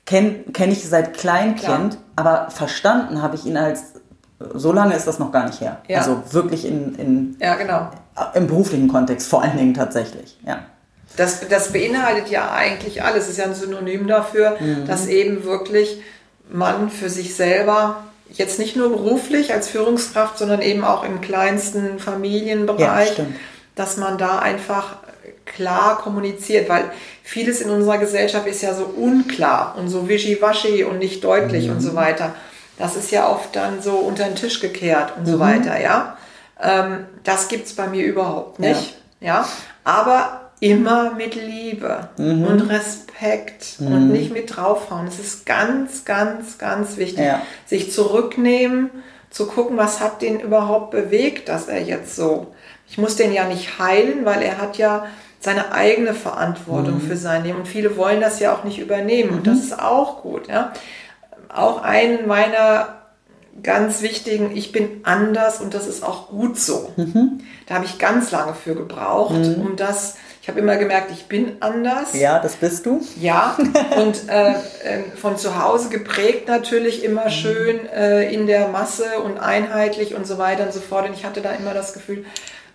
kenne 0.04 0.40
kenn 0.52 0.72
ich 0.72 0.86
seit 0.86 1.14
Kleinkind, 1.14 1.60
Klar. 1.60 1.96
aber 2.16 2.50
verstanden 2.50 3.22
habe 3.22 3.36
ich 3.36 3.46
ihn 3.46 3.56
als, 3.56 3.84
so 4.52 4.72
lange 4.72 4.96
ist 4.96 5.06
das 5.06 5.20
noch 5.20 5.30
gar 5.30 5.46
nicht 5.46 5.60
her. 5.60 5.80
Also 5.94 6.20
wirklich 6.32 6.66
in, 6.66 6.96
in, 6.96 7.36
ja, 7.40 7.54
genau. 7.54 7.88
im 8.34 8.48
beruflichen 8.48 8.88
Kontext 8.88 9.28
vor 9.28 9.42
allen 9.42 9.56
Dingen 9.56 9.74
tatsächlich. 9.74 10.38
Ja. 10.44 10.64
Das, 11.16 11.48
das 11.48 11.72
beinhaltet 11.72 12.28
ja 12.28 12.50
eigentlich 12.52 13.02
alles. 13.02 13.24
Es 13.24 13.30
ist 13.30 13.38
ja 13.38 13.44
ein 13.44 13.54
Synonym 13.54 14.08
dafür, 14.08 14.56
mhm. 14.58 14.86
dass 14.86 15.06
eben 15.06 15.44
wirklich 15.44 16.02
man 16.50 16.90
für 16.90 17.10
sich 17.10 17.34
selber 17.34 18.04
jetzt 18.30 18.58
nicht 18.58 18.76
nur 18.76 18.90
beruflich 18.90 19.52
als 19.52 19.68
Führungskraft, 19.68 20.38
sondern 20.38 20.60
eben 20.60 20.84
auch 20.84 21.04
im 21.04 21.20
kleinsten 21.20 21.98
Familienbereich, 21.98 23.18
ja, 23.18 23.26
dass 23.74 23.96
man 23.96 24.18
da 24.18 24.38
einfach 24.38 24.96
klar 25.44 25.98
kommuniziert, 25.98 26.68
weil 26.68 26.90
vieles 27.22 27.60
in 27.60 27.70
unserer 27.70 27.98
Gesellschaft 27.98 28.46
ist 28.46 28.62
ja 28.62 28.74
so 28.74 28.84
unklar 28.84 29.76
und 29.78 29.88
so 29.88 30.08
wischiwaschi 30.08 30.84
und 30.84 30.98
nicht 30.98 31.24
deutlich 31.24 31.66
mhm. 31.66 31.74
und 31.74 31.80
so 31.80 31.94
weiter. 31.94 32.34
Das 32.76 32.96
ist 32.96 33.10
ja 33.10 33.28
oft 33.28 33.56
dann 33.56 33.82
so 33.82 33.92
unter 33.92 34.24
den 34.24 34.36
Tisch 34.36 34.60
gekehrt 34.60 35.14
und 35.16 35.26
mhm. 35.26 35.30
so 35.32 35.38
weiter, 35.38 35.80
ja. 35.80 36.16
Ähm, 36.60 37.06
das 37.24 37.48
es 37.50 37.74
bei 37.74 37.86
mir 37.86 38.04
überhaupt 38.04 38.58
nicht, 38.58 38.96
ja. 39.20 39.40
ja. 39.40 39.48
Aber 39.84 40.37
immer 40.60 41.14
mit 41.14 41.34
Liebe 41.34 42.08
mhm. 42.18 42.44
und 42.44 42.60
Respekt 42.62 43.76
mhm. 43.78 43.86
und 43.92 44.12
nicht 44.12 44.32
mit 44.32 44.56
draufhauen. 44.56 45.06
Es 45.06 45.18
ist 45.18 45.46
ganz, 45.46 46.04
ganz, 46.04 46.58
ganz 46.58 46.96
wichtig, 46.96 47.24
ja. 47.24 47.42
sich 47.66 47.92
zurücknehmen, 47.92 48.90
zu 49.30 49.46
gucken, 49.46 49.76
was 49.76 50.00
hat 50.00 50.22
den 50.22 50.40
überhaupt 50.40 50.90
bewegt, 50.90 51.48
dass 51.48 51.68
er 51.68 51.82
jetzt 51.82 52.16
so. 52.16 52.48
Ich 52.88 52.98
muss 52.98 53.16
den 53.16 53.32
ja 53.32 53.44
nicht 53.44 53.78
heilen, 53.78 54.24
weil 54.24 54.42
er 54.42 54.58
hat 54.58 54.78
ja 54.78 55.06
seine 55.40 55.72
eigene 55.72 56.14
Verantwortung 56.14 56.94
mhm. 56.94 57.02
für 57.02 57.16
sein 57.16 57.44
Leben 57.44 57.58
und 57.58 57.68
viele 57.68 57.96
wollen 57.96 58.20
das 58.20 58.40
ja 58.40 58.54
auch 58.54 58.64
nicht 58.64 58.78
übernehmen 58.78 59.30
und 59.30 59.46
das 59.46 59.58
mhm. 59.58 59.62
ist 59.62 59.78
auch 59.80 60.22
gut. 60.22 60.48
Ja. 60.48 60.72
Auch 61.48 61.82
ein 61.82 62.26
meiner 62.26 62.98
ganz 63.62 64.02
wichtigen, 64.02 64.56
ich 64.56 64.72
bin 64.72 65.00
anders 65.04 65.60
und 65.60 65.74
das 65.74 65.86
ist 65.86 66.02
auch 66.02 66.28
gut 66.28 66.58
so. 66.58 66.92
Mhm. 66.96 67.40
Da 67.66 67.76
habe 67.76 67.84
ich 67.84 67.98
ganz 67.98 68.30
lange 68.30 68.54
für 68.54 68.74
gebraucht, 68.74 69.34
mhm. 69.34 69.60
um 69.60 69.76
das 69.76 70.16
ich 70.48 70.50
habe 70.50 70.60
immer 70.60 70.78
gemerkt, 70.78 71.10
ich 71.10 71.26
bin 71.26 71.58
anders. 71.60 72.14
Ja, 72.14 72.38
das 72.38 72.56
bist 72.56 72.86
du. 72.86 73.06
Ja, 73.20 73.54
und 73.98 74.30
äh, 74.30 74.54
ähm, 74.82 75.12
von 75.14 75.36
zu 75.36 75.62
Hause 75.62 75.90
geprägt 75.90 76.48
natürlich 76.48 77.04
immer 77.04 77.26
mhm. 77.26 77.30
schön 77.30 77.86
äh, 77.90 78.32
in 78.32 78.46
der 78.46 78.68
Masse 78.68 79.20
und 79.22 79.36
einheitlich 79.36 80.14
und 80.14 80.26
so 80.26 80.38
weiter 80.38 80.64
und 80.64 80.72
so 80.72 80.80
fort. 80.80 81.06
Und 81.06 81.12
ich 81.12 81.26
hatte 81.26 81.42
da 81.42 81.50
immer 81.50 81.74
das 81.74 81.92
Gefühl, 81.92 82.24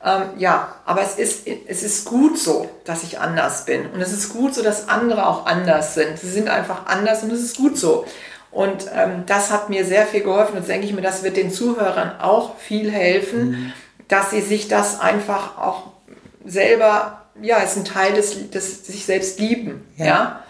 ähm, 0.06 0.22
ja, 0.38 0.76
aber 0.86 1.02
es 1.02 1.16
ist, 1.16 1.48
es 1.48 1.82
ist 1.82 2.06
gut 2.06 2.38
so, 2.38 2.70
dass 2.86 3.02
ich 3.02 3.20
anders 3.20 3.66
bin. 3.66 3.88
Und 3.88 4.02
es 4.02 4.14
ist 4.14 4.32
gut 4.32 4.54
so, 4.54 4.62
dass 4.62 4.88
andere 4.88 5.26
auch 5.26 5.48
anders 5.48 5.96
sind. 5.96 6.20
Sie 6.20 6.30
sind 6.30 6.50
einfach 6.50 6.86
anders 6.86 7.24
und 7.24 7.32
es 7.32 7.42
ist 7.42 7.58
gut 7.58 7.76
so. 7.76 8.06
Und 8.52 8.86
ähm, 8.96 9.24
das 9.26 9.50
hat 9.50 9.72
mir 9.72 9.84
sehr 9.84 10.06
viel 10.06 10.22
geholfen. 10.22 10.58
Und 10.58 10.68
denke 10.68 10.86
ich 10.86 10.94
mir, 10.94 11.02
das 11.02 11.24
wird 11.24 11.38
den 11.38 11.50
Zuhörern 11.50 12.20
auch 12.22 12.56
viel 12.60 12.92
helfen, 12.92 13.50
mhm. 13.50 13.74
dass 14.10 14.30
sie 14.30 14.42
sich 14.42 14.68
das 14.68 15.00
einfach 15.00 15.58
auch 15.58 15.88
selber 16.46 17.23
ja, 17.42 17.58
ist 17.58 17.78
ein 17.78 17.86
Teil 17.86 18.14
des, 18.14 18.50
des 18.52 18.86
sich 18.86 19.06
selbst 19.06 19.40
lieben, 19.40 19.86
ja. 19.98 20.06
ja? 20.06 20.44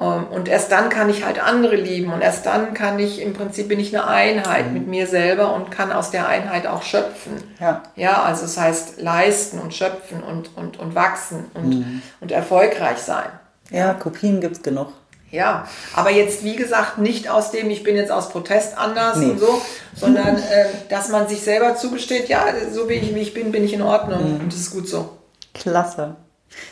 Ähm, 0.00 0.26
und 0.30 0.48
erst 0.48 0.72
dann 0.72 0.88
kann 0.88 1.08
ich 1.08 1.24
halt 1.24 1.42
andere 1.42 1.76
lieben 1.76 2.12
und 2.12 2.20
erst 2.20 2.44
dann 2.46 2.74
kann 2.74 2.98
ich, 2.98 3.20
im 3.20 3.32
Prinzip 3.32 3.68
bin 3.68 3.80
ich 3.80 3.96
eine 3.96 4.06
Einheit 4.06 4.68
mhm. 4.68 4.74
mit 4.74 4.86
mir 4.88 5.06
selber 5.06 5.54
und 5.54 5.70
kann 5.70 5.92
aus 5.92 6.10
der 6.10 6.28
Einheit 6.28 6.66
auch 6.66 6.82
schöpfen. 6.82 7.42
Ja, 7.60 7.82
ja 7.96 8.22
also 8.22 8.42
das 8.42 8.58
heißt 8.58 9.00
leisten 9.00 9.58
und 9.58 9.74
schöpfen 9.74 10.22
und, 10.22 10.50
und, 10.56 10.78
und 10.78 10.94
wachsen 10.94 11.46
und, 11.54 11.68
mhm. 11.70 12.02
und 12.20 12.32
erfolgreich 12.32 12.98
sein. 12.98 13.28
Ja, 13.70 13.94
Kopien 13.94 14.40
gibt 14.40 14.56
es 14.56 14.62
genug. 14.62 14.92
Ja, 15.32 15.66
aber 15.94 16.10
jetzt 16.10 16.44
wie 16.44 16.54
gesagt 16.54 16.98
nicht 16.98 17.28
aus 17.28 17.50
dem, 17.50 17.68
ich 17.68 17.82
bin 17.82 17.96
jetzt 17.96 18.12
aus 18.12 18.28
Protest 18.28 18.78
anders 18.78 19.16
nee. 19.16 19.30
und 19.30 19.40
so, 19.40 19.60
sondern 19.94 20.36
äh, 20.36 20.66
dass 20.88 21.08
man 21.08 21.26
sich 21.26 21.40
selber 21.40 21.74
zugesteht, 21.74 22.28
ja, 22.28 22.44
so 22.72 22.88
wie 22.88 22.94
ich, 22.94 23.12
wie 23.14 23.20
ich 23.20 23.34
bin, 23.34 23.50
bin 23.50 23.64
ich 23.64 23.72
in 23.72 23.82
Ordnung 23.82 24.34
mhm. 24.34 24.40
und 24.40 24.52
das 24.52 24.60
ist 24.60 24.70
gut 24.70 24.88
so. 24.88 25.15
Klasse. 25.56 26.16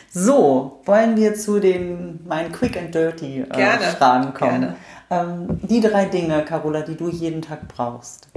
So, 0.09 0.81
wollen 0.85 1.17
wir 1.17 1.35
zu 1.35 1.59
den 1.59 2.25
meinen 2.25 2.51
Quick 2.51 2.77
and 2.77 2.95
Dirty 2.95 3.41
äh, 3.41 3.47
gerne, 3.47 3.83
Fragen 3.83 4.33
kommen. 4.33 4.75
Ähm, 5.09 5.59
die 5.63 5.81
drei 5.81 6.05
Dinge, 6.05 6.43
Carola, 6.45 6.81
die 6.81 6.95
du 6.95 7.09
jeden 7.09 7.41
Tag 7.41 7.67
brauchst. 7.67 8.29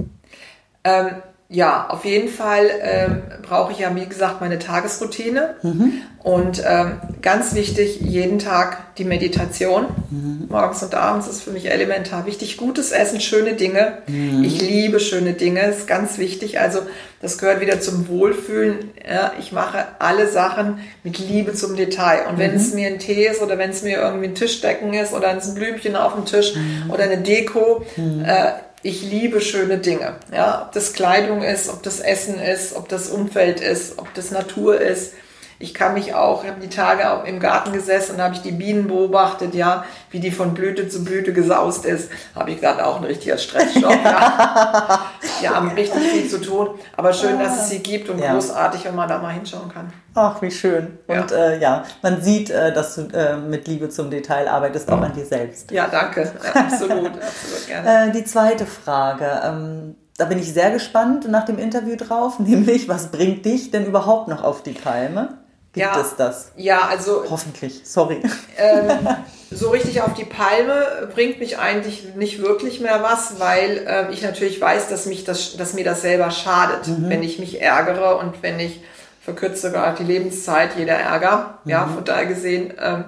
Ähm, 0.83 1.21
ja, 1.51 1.87
auf 1.89 2.05
jeden 2.05 2.29
Fall 2.29 2.69
ähm, 2.79 3.23
brauche 3.41 3.71
ich 3.71 3.79
ja, 3.79 3.95
wie 3.95 4.05
gesagt, 4.05 4.39
meine 4.39 4.59
Tagesroutine. 4.59 5.55
Mhm. 5.63 5.93
Und 6.21 6.61
ähm, 6.63 6.99
ganz 7.23 7.55
wichtig, 7.55 8.01
jeden 8.01 8.37
Tag 8.37 8.95
die 8.97 9.03
Meditation. 9.03 9.85
Mhm. 10.11 10.45
Morgens 10.47 10.83
und 10.83 10.93
abends 10.93 11.27
ist 11.27 11.41
für 11.41 11.49
mich 11.49 11.71
elementar 11.71 12.27
wichtig. 12.27 12.57
Gutes 12.57 12.91
Essen, 12.91 13.19
schöne 13.19 13.53
Dinge. 13.53 13.99
Mhm. 14.05 14.43
Ich 14.43 14.61
liebe 14.61 14.99
schöne 14.99 15.33
Dinge, 15.33 15.61
ist 15.61 15.87
ganz 15.87 16.19
wichtig. 16.19 16.59
Also 16.59 16.81
das 17.19 17.39
gehört 17.39 17.61
wieder 17.61 17.81
zum 17.81 18.07
Wohlfühlen. 18.09 18.91
Ja, 19.09 19.31
ich 19.39 19.51
mache 19.51 19.87
alle 19.97 20.27
Sachen 20.27 20.77
mit 21.03 21.17
Liebe 21.17 21.53
zum 21.53 21.75
Detail. 21.75 22.27
Und 22.29 22.37
wenn 22.37 22.53
es 22.53 22.69
mhm. 22.69 22.75
mir 22.75 22.87
ein 22.89 22.99
Tee 22.99 23.25
ist 23.25 23.41
oder 23.41 23.57
wenn 23.57 23.71
es 23.71 23.81
mir 23.81 23.97
irgendwie 23.97 24.27
ein 24.27 24.35
Tischdecken 24.35 24.93
ist 24.93 25.13
oder 25.13 25.29
ein 25.29 25.39
Blümchen 25.55 25.95
auf 25.95 26.13
dem 26.13 26.25
Tisch 26.25 26.53
mhm. 26.55 26.91
oder 26.91 27.05
eine 27.05 27.17
Deko, 27.17 27.83
mhm. 27.97 28.23
äh, 28.23 28.51
ich 28.81 29.01
liebe 29.01 29.41
schöne 29.41 29.77
Dinge. 29.77 30.15
Ja, 30.31 30.63
ob 30.65 30.71
das 30.73 30.93
Kleidung 30.93 31.43
ist, 31.43 31.69
ob 31.69 31.83
das 31.83 31.99
Essen 31.99 32.39
ist, 32.39 32.75
ob 32.75 32.87
das 32.89 33.09
Umfeld 33.09 33.59
ist, 33.59 33.97
ob 33.97 34.13
das 34.13 34.31
Natur 34.31 34.79
ist. 34.79 35.13
Ich 35.61 35.73
kann 35.73 35.93
mich 35.93 36.13
auch, 36.13 36.45
ich 36.45 36.49
habe 36.49 36.61
die 36.61 36.69
Tage 36.69 37.11
auch 37.11 37.25
im 37.25 37.41
Garten 37.41 37.73
gesessen 37.73 38.15
und 38.15 38.21
habe 38.21 38.33
ich 38.33 38.41
die 38.41 38.53
Bienen 38.53 38.87
beobachtet, 38.87 39.53
ja, 39.53 39.83
wie 40.09 40.21
die 40.21 40.31
von 40.31 40.53
Blüte 40.53 40.87
zu 40.87 41.03
Blüte 41.03 41.33
gesaust 41.33 41.83
ist. 41.83 42.09
Habe 42.33 42.51
ich 42.51 42.61
gerade 42.61 42.85
auch 42.85 42.95
ein 42.95 43.03
richtiger 43.03 43.37
Stressstoff. 43.37 43.91
ja. 44.03 45.01
Die 45.41 45.49
haben 45.49 45.69
richtig 45.71 46.01
viel 46.01 46.29
zu 46.29 46.39
tun. 46.39 46.69
Aber 46.95 47.11
schön, 47.11 47.37
dass 47.39 47.63
es 47.63 47.69
sie 47.69 47.79
gibt 47.79 48.07
und 48.07 48.19
ja. 48.19 48.33
großartig, 48.33 48.85
wenn 48.85 48.95
man 48.95 49.09
da 49.09 49.17
mal 49.17 49.33
hinschauen 49.33 49.67
kann. 49.67 49.91
Ach, 50.15 50.41
wie 50.41 50.49
schön. 50.49 50.97
Und 51.07 51.31
ja, 51.31 51.37
äh, 51.37 51.59
ja 51.59 51.83
man 52.01 52.21
sieht, 52.21 52.49
äh, 52.49 52.73
dass 52.73 52.95
du 52.95 53.01
äh, 53.13 53.35
mit 53.35 53.67
Liebe 53.67 53.89
zum 53.89 54.09
Detail 54.09 54.47
arbeitest, 54.47 54.89
auch 54.89 55.01
an 55.01 55.13
dir 55.13 55.25
selbst. 55.25 55.71
Ja, 55.71 55.87
danke. 55.89 56.31
absolut, 56.53 57.07
absolut 57.07 57.67
gerne. 57.67 58.09
Äh, 58.09 58.11
die 58.11 58.23
zweite 58.23 58.65
Frage. 58.65 59.41
Ähm, 59.43 59.95
da 60.19 60.25
bin 60.25 60.37
ich 60.37 60.53
sehr 60.53 60.71
gespannt 60.71 61.29
nach 61.29 61.45
dem 61.45 61.57
Interview 61.57 61.95
drauf, 61.95 62.39
nämlich 62.39 62.87
was 62.87 63.07
bringt 63.07 63.45
dich 63.45 63.71
denn 63.71 63.85
überhaupt 63.85 64.27
noch 64.27 64.43
auf 64.43 64.63
die 64.63 64.73
Palme? 64.73 65.38
Gibt 65.73 65.85
ja, 65.85 66.01
es 66.01 66.15
das? 66.15 66.51
Ja, 66.57 66.87
also. 66.87 67.25
Hoffentlich, 67.29 67.81
sorry. 67.83 68.21
Ähm, 68.57 69.07
so 69.51 69.69
richtig 69.69 70.01
auf 70.01 70.15
die 70.15 70.23
Palme 70.23 71.09
bringt 71.13 71.39
mich 71.39 71.59
eigentlich 71.59 72.15
nicht 72.15 72.41
wirklich 72.41 72.79
mehr 72.79 73.03
was, 73.03 73.39
weil 73.39 73.85
äh, 73.87 74.11
ich 74.11 74.23
natürlich 74.23 74.59
weiß, 74.59 74.89
dass, 74.89 75.05
mich 75.05 75.25
das, 75.25 75.57
dass 75.57 75.73
mir 75.73 75.83
das 75.83 76.01
selber 76.01 76.31
schadet, 76.31 76.87
mhm. 76.87 77.09
wenn 77.09 77.23
ich 77.23 77.37
mich 77.37 77.61
ärgere 77.61 78.17
und 78.17 78.41
wenn 78.41 78.59
ich 78.59 78.81
verkürze 79.21 79.71
gerade 79.71 80.03
die 80.03 80.11
Lebenszeit, 80.11 80.71
jeder 80.75 80.95
Ärger, 80.95 81.59
mhm. 81.63 81.71
ja, 81.71 81.87
von 81.87 82.03
daher 82.03 82.25
gesehen. 82.25 82.73
Ähm, 82.79 83.03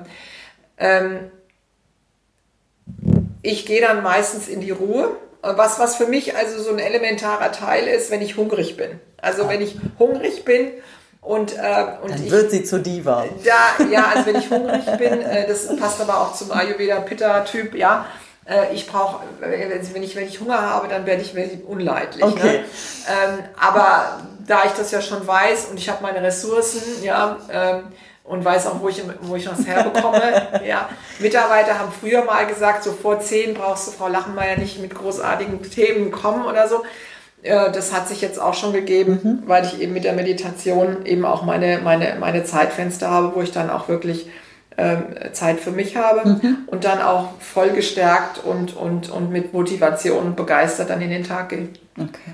ähm, 0.78 1.32
ich 3.42 3.66
gehe 3.66 3.82
dann 3.82 4.04
meistens 4.04 4.48
in 4.48 4.62
die 4.62 4.72
Ruhe. 4.72 5.16
Was, 5.42 5.80
was 5.80 5.96
für 5.96 6.06
mich 6.06 6.36
also 6.36 6.62
so 6.62 6.70
ein 6.70 6.78
elementarer 6.78 7.52
Teil 7.52 7.88
ist, 7.88 8.12
wenn 8.12 8.22
ich 8.22 8.38
hungrig 8.38 8.78
bin. 8.78 9.00
Also 9.18 9.50
wenn 9.50 9.60
ich 9.60 9.76
hungrig 9.98 10.46
bin 10.46 10.72
und, 11.22 11.56
äh, 11.56 11.86
und 12.02 12.12
Dann 12.12 12.26
ich, 12.26 12.32
wird 12.32 12.50
sie 12.50 12.64
zu 12.64 12.80
Diva. 12.80 13.26
Da, 13.46 13.84
ja, 13.86 14.12
also 14.16 14.26
wenn 14.26 14.38
ich 14.38 14.50
hungrig 14.50 14.86
bin, 14.98 15.22
äh, 15.22 15.48
das 15.48 15.76
passt 15.78 16.02
aber 16.02 16.20
auch 16.20 16.34
zum 16.34 16.52
Ayurveda-Pitta-Typ, 16.52 17.76
ja. 17.76 18.06
Äh, 18.46 18.74
ich 18.74 18.88
brauche, 18.88 19.24
wenn 19.40 20.04
ich, 20.04 20.16
wenn 20.16 20.28
ich 20.28 20.40
Hunger 20.40 20.60
habe, 20.60 20.88
dann 20.88 21.06
werde 21.06 21.22
ich, 21.22 21.36
ich 21.36 21.64
unleidlich. 21.64 22.26
Ne? 22.26 22.32
Okay. 22.32 22.58
Ne? 22.58 22.66
Ähm, 23.08 23.44
aber 23.56 24.22
da 24.48 24.64
ich 24.66 24.72
das 24.72 24.90
ja 24.90 25.00
schon 25.00 25.26
weiß 25.26 25.66
und 25.66 25.78
ich 25.78 25.90
habe 25.90 26.02
meine 26.02 26.24
Ressourcen, 26.24 27.04
ja, 27.04 27.38
ähm, 27.52 27.84
und 28.24 28.46
weiß 28.46 28.68
auch, 28.68 28.80
wo 28.80 28.90
ich, 28.90 29.04
wo 29.22 29.36
ich 29.36 29.50
was 29.50 29.66
herbekomme. 29.66 30.62
ja. 30.66 30.90
Mitarbeiter 31.20 31.78
haben 31.78 31.92
früher 31.92 32.24
mal 32.24 32.48
gesagt, 32.48 32.84
so 32.84 32.94
vor 32.94 33.20
zehn 33.20 33.54
brauchst 33.54 33.88
du 33.88 33.92
Frau 33.92 34.08
Lachenmeier 34.08 34.58
nicht 34.58 34.80
mit 34.80 34.96
großartigen 34.96 35.62
Themen 35.70 36.12
kommen 36.12 36.46
oder 36.46 36.68
so. 36.68 36.84
Äh, 37.44 37.72
das 37.72 37.94
hat 37.94 38.08
sich 38.08 38.22
jetzt 38.22 38.40
auch 38.40 38.54
schon 38.54 38.74
gegeben, 38.74 39.20
mhm. 39.24 39.44
weil 39.48 39.66
ich 39.66 39.82
eben 39.82 39.94
mit 39.94 40.04
der 40.04 40.14
Meditation 40.14 41.06
eben 41.06 41.26
auch 41.26 41.44
meine, 41.44 41.80
meine, 41.84 42.16
meine 42.20 42.44
Zeitfenster 42.44 43.10
habe, 43.10 43.36
wo 43.36 43.42
ich 43.42 43.52
dann 43.52 43.70
auch 43.70 43.88
wirklich 43.88 44.28
ähm, 44.78 45.04
Zeit 45.34 45.60
für 45.60 45.72
mich 45.72 45.98
habe 45.98 46.30
mhm. 46.30 46.58
und 46.68 46.86
dann 46.86 47.02
auch 47.02 47.30
voll 47.40 47.72
gestärkt 47.72 48.44
und, 48.44 48.76
und, 48.76 49.10
und 49.10 49.32
mit 49.32 49.54
Motivation 49.54 50.28
und 50.28 50.36
begeistert 50.36 50.90
dann 50.90 51.02
in 51.02 51.10
den 51.10 51.24
Tag 51.24 51.50
gehe. 51.50 51.70
Okay. 51.98 52.32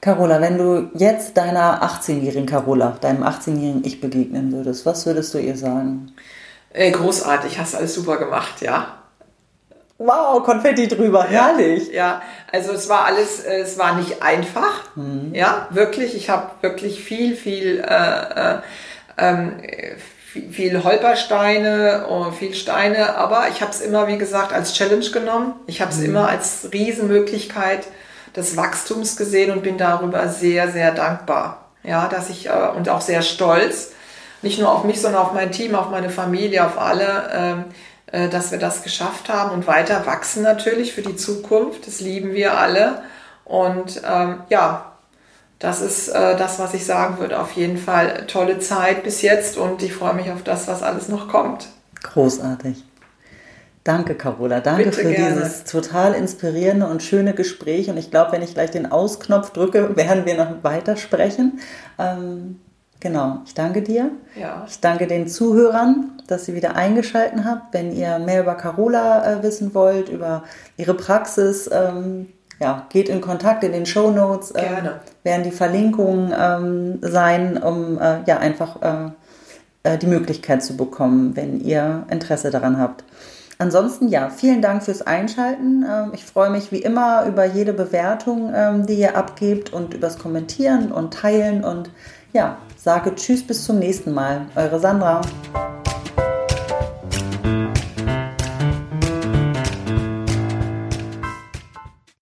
Carola, 0.00 0.40
wenn 0.40 0.58
du 0.58 0.90
jetzt 0.94 1.36
deiner 1.36 1.82
18-jährigen 1.82 2.46
Carola, 2.46 2.96
deinem 3.00 3.24
18-jährigen 3.24 3.84
Ich 3.84 4.00
begegnen 4.00 4.52
würdest, 4.52 4.86
was 4.86 5.06
würdest 5.06 5.34
du 5.34 5.38
ihr 5.38 5.56
sagen? 5.56 6.12
Ey, 6.70 6.92
großartig, 6.92 7.58
hast 7.58 7.74
alles 7.74 7.94
super 7.94 8.16
gemacht, 8.16 8.60
ja. 8.60 8.97
Wow, 9.98 10.44
Konfetti 10.44 10.86
drüber, 10.86 11.24
herrlich. 11.24 11.92
Ja, 11.92 12.22
also 12.52 12.72
es 12.72 12.88
war 12.88 13.04
alles, 13.04 13.40
äh, 13.44 13.60
es 13.60 13.78
war 13.78 13.96
nicht 13.96 14.22
einfach, 14.22 14.94
mhm. 14.94 15.34
ja, 15.34 15.66
wirklich. 15.70 16.14
Ich 16.14 16.30
habe 16.30 16.50
wirklich 16.60 17.02
viel, 17.02 17.34
viel, 17.34 17.80
äh, 17.80 18.54
äh, 18.54 18.58
ähm, 19.18 19.56
viel, 20.32 20.52
viel 20.52 20.84
Holpersteine, 20.84 22.06
oh, 22.08 22.30
viel 22.30 22.54
Steine, 22.54 23.16
aber 23.16 23.48
ich 23.50 23.60
habe 23.60 23.72
es 23.72 23.80
immer, 23.80 24.06
wie 24.06 24.18
gesagt, 24.18 24.52
als 24.52 24.74
Challenge 24.74 25.10
genommen. 25.10 25.54
Ich 25.66 25.80
habe 25.80 25.90
es 25.90 25.98
mhm. 25.98 26.04
immer 26.04 26.28
als 26.28 26.68
Riesenmöglichkeit 26.72 27.88
des 28.36 28.56
Wachstums 28.56 29.16
gesehen 29.16 29.50
und 29.50 29.64
bin 29.64 29.78
darüber 29.78 30.28
sehr, 30.28 30.70
sehr 30.70 30.92
dankbar. 30.92 31.72
Ja, 31.82 32.06
dass 32.06 32.30
ich 32.30 32.46
äh, 32.46 32.52
und 32.76 32.88
auch 32.88 33.00
sehr 33.00 33.22
stolz, 33.22 33.92
nicht 34.42 34.60
nur 34.60 34.70
auf 34.70 34.84
mich, 34.84 35.00
sondern 35.00 35.22
auf 35.22 35.32
mein 35.32 35.50
Team, 35.50 35.74
auf 35.74 35.90
meine 35.90 36.10
Familie, 36.10 36.64
auf 36.64 36.78
alle, 36.78 37.64
äh, 37.66 37.72
dass 38.10 38.50
wir 38.50 38.58
das 38.58 38.82
geschafft 38.82 39.28
haben 39.28 39.50
und 39.50 39.66
weiter 39.66 40.06
wachsen 40.06 40.42
natürlich 40.42 40.94
für 40.94 41.02
die 41.02 41.16
Zukunft. 41.16 41.86
Das 41.86 42.00
lieben 42.00 42.32
wir 42.32 42.58
alle. 42.58 43.02
Und 43.44 44.02
ähm, 44.08 44.40
ja, 44.48 44.92
das 45.58 45.80
ist 45.80 46.08
äh, 46.08 46.36
das, 46.36 46.58
was 46.58 46.74
ich 46.74 46.86
sagen 46.86 47.18
würde. 47.18 47.40
Auf 47.40 47.52
jeden 47.52 47.78
Fall 47.78 48.26
tolle 48.26 48.58
Zeit 48.60 49.02
bis 49.02 49.22
jetzt 49.22 49.56
und 49.56 49.82
ich 49.82 49.92
freue 49.92 50.14
mich 50.14 50.30
auf 50.30 50.42
das, 50.42 50.68
was 50.68 50.82
alles 50.82 51.08
noch 51.08 51.28
kommt. 51.28 51.68
Großartig. 52.02 52.84
Danke, 53.84 54.14
Carola. 54.14 54.60
Danke 54.60 54.84
Bitte 54.84 55.00
für 55.00 55.10
gerne. 55.10 55.34
dieses 55.34 55.64
total 55.64 56.12
inspirierende 56.12 56.86
und 56.86 57.02
schöne 57.02 57.32
Gespräch. 57.32 57.88
Und 57.88 57.96
ich 57.96 58.10
glaube, 58.10 58.32
wenn 58.32 58.42
ich 58.42 58.54
gleich 58.54 58.70
den 58.70 58.92
Ausknopf 58.92 59.50
drücke, 59.50 59.96
werden 59.96 60.26
wir 60.26 60.36
noch 60.36 60.62
weitersprechen. 60.62 61.60
Ähm, 61.98 62.60
genau, 63.00 63.42
ich 63.44 63.54
danke 63.54 63.82
dir. 63.82 64.10
Ja. 64.38 64.64
Ich 64.68 64.80
danke 64.80 65.06
den 65.06 65.28
Zuhörern, 65.28 66.12
dass 66.26 66.44
Sie 66.44 66.54
wieder 66.54 66.76
eingeschaltet 66.76 67.44
habt. 67.44 67.74
Wenn 67.74 67.94
ihr 67.94 68.18
mehr 68.18 68.42
über 68.42 68.54
Carola 68.54 69.24
äh, 69.24 69.42
wissen 69.42 69.74
wollt, 69.74 70.08
über 70.08 70.44
ihre 70.76 70.94
Praxis, 70.94 71.68
ähm, 71.72 72.28
ja, 72.60 72.86
geht 72.88 73.08
in 73.08 73.20
Kontakt 73.20 73.62
in 73.64 73.72
den 73.72 73.86
Show 73.86 74.10
Notes. 74.10 74.50
Äh, 74.50 74.62
Gerne. 74.62 75.00
Werden 75.22 75.44
die 75.44 75.50
Verlinkungen 75.50 76.34
ähm, 76.38 76.98
sein, 77.02 77.62
um 77.62 77.98
äh, 77.98 78.22
ja 78.26 78.38
einfach 78.38 78.82
äh, 78.82 79.10
äh, 79.84 79.98
die 79.98 80.06
Möglichkeit 80.06 80.62
zu 80.62 80.76
bekommen, 80.76 81.36
wenn 81.36 81.60
ihr 81.60 82.04
Interesse 82.10 82.50
daran 82.50 82.78
habt. 82.78 83.04
Ansonsten 83.58 84.08
ja, 84.08 84.30
vielen 84.30 84.62
Dank 84.62 84.84
fürs 84.84 85.02
Einschalten. 85.02 85.84
Ähm, 85.88 86.10
ich 86.12 86.24
freue 86.24 86.50
mich 86.50 86.70
wie 86.70 86.78
immer 86.82 87.26
über 87.26 87.44
jede 87.44 87.72
Bewertung, 87.72 88.52
ähm, 88.54 88.86
die 88.86 88.94
ihr 88.94 89.16
abgebt 89.16 89.72
und 89.72 89.94
übers 89.94 90.18
Kommentieren 90.18 90.92
und 90.92 91.14
Teilen 91.14 91.64
und 91.64 91.90
ja, 92.32 92.58
sage 92.88 93.14
Tschüss 93.14 93.46
bis 93.46 93.66
zum 93.66 93.78
nächsten 93.80 94.14
Mal. 94.14 94.46
Eure 94.56 94.80
Sandra. 94.80 95.20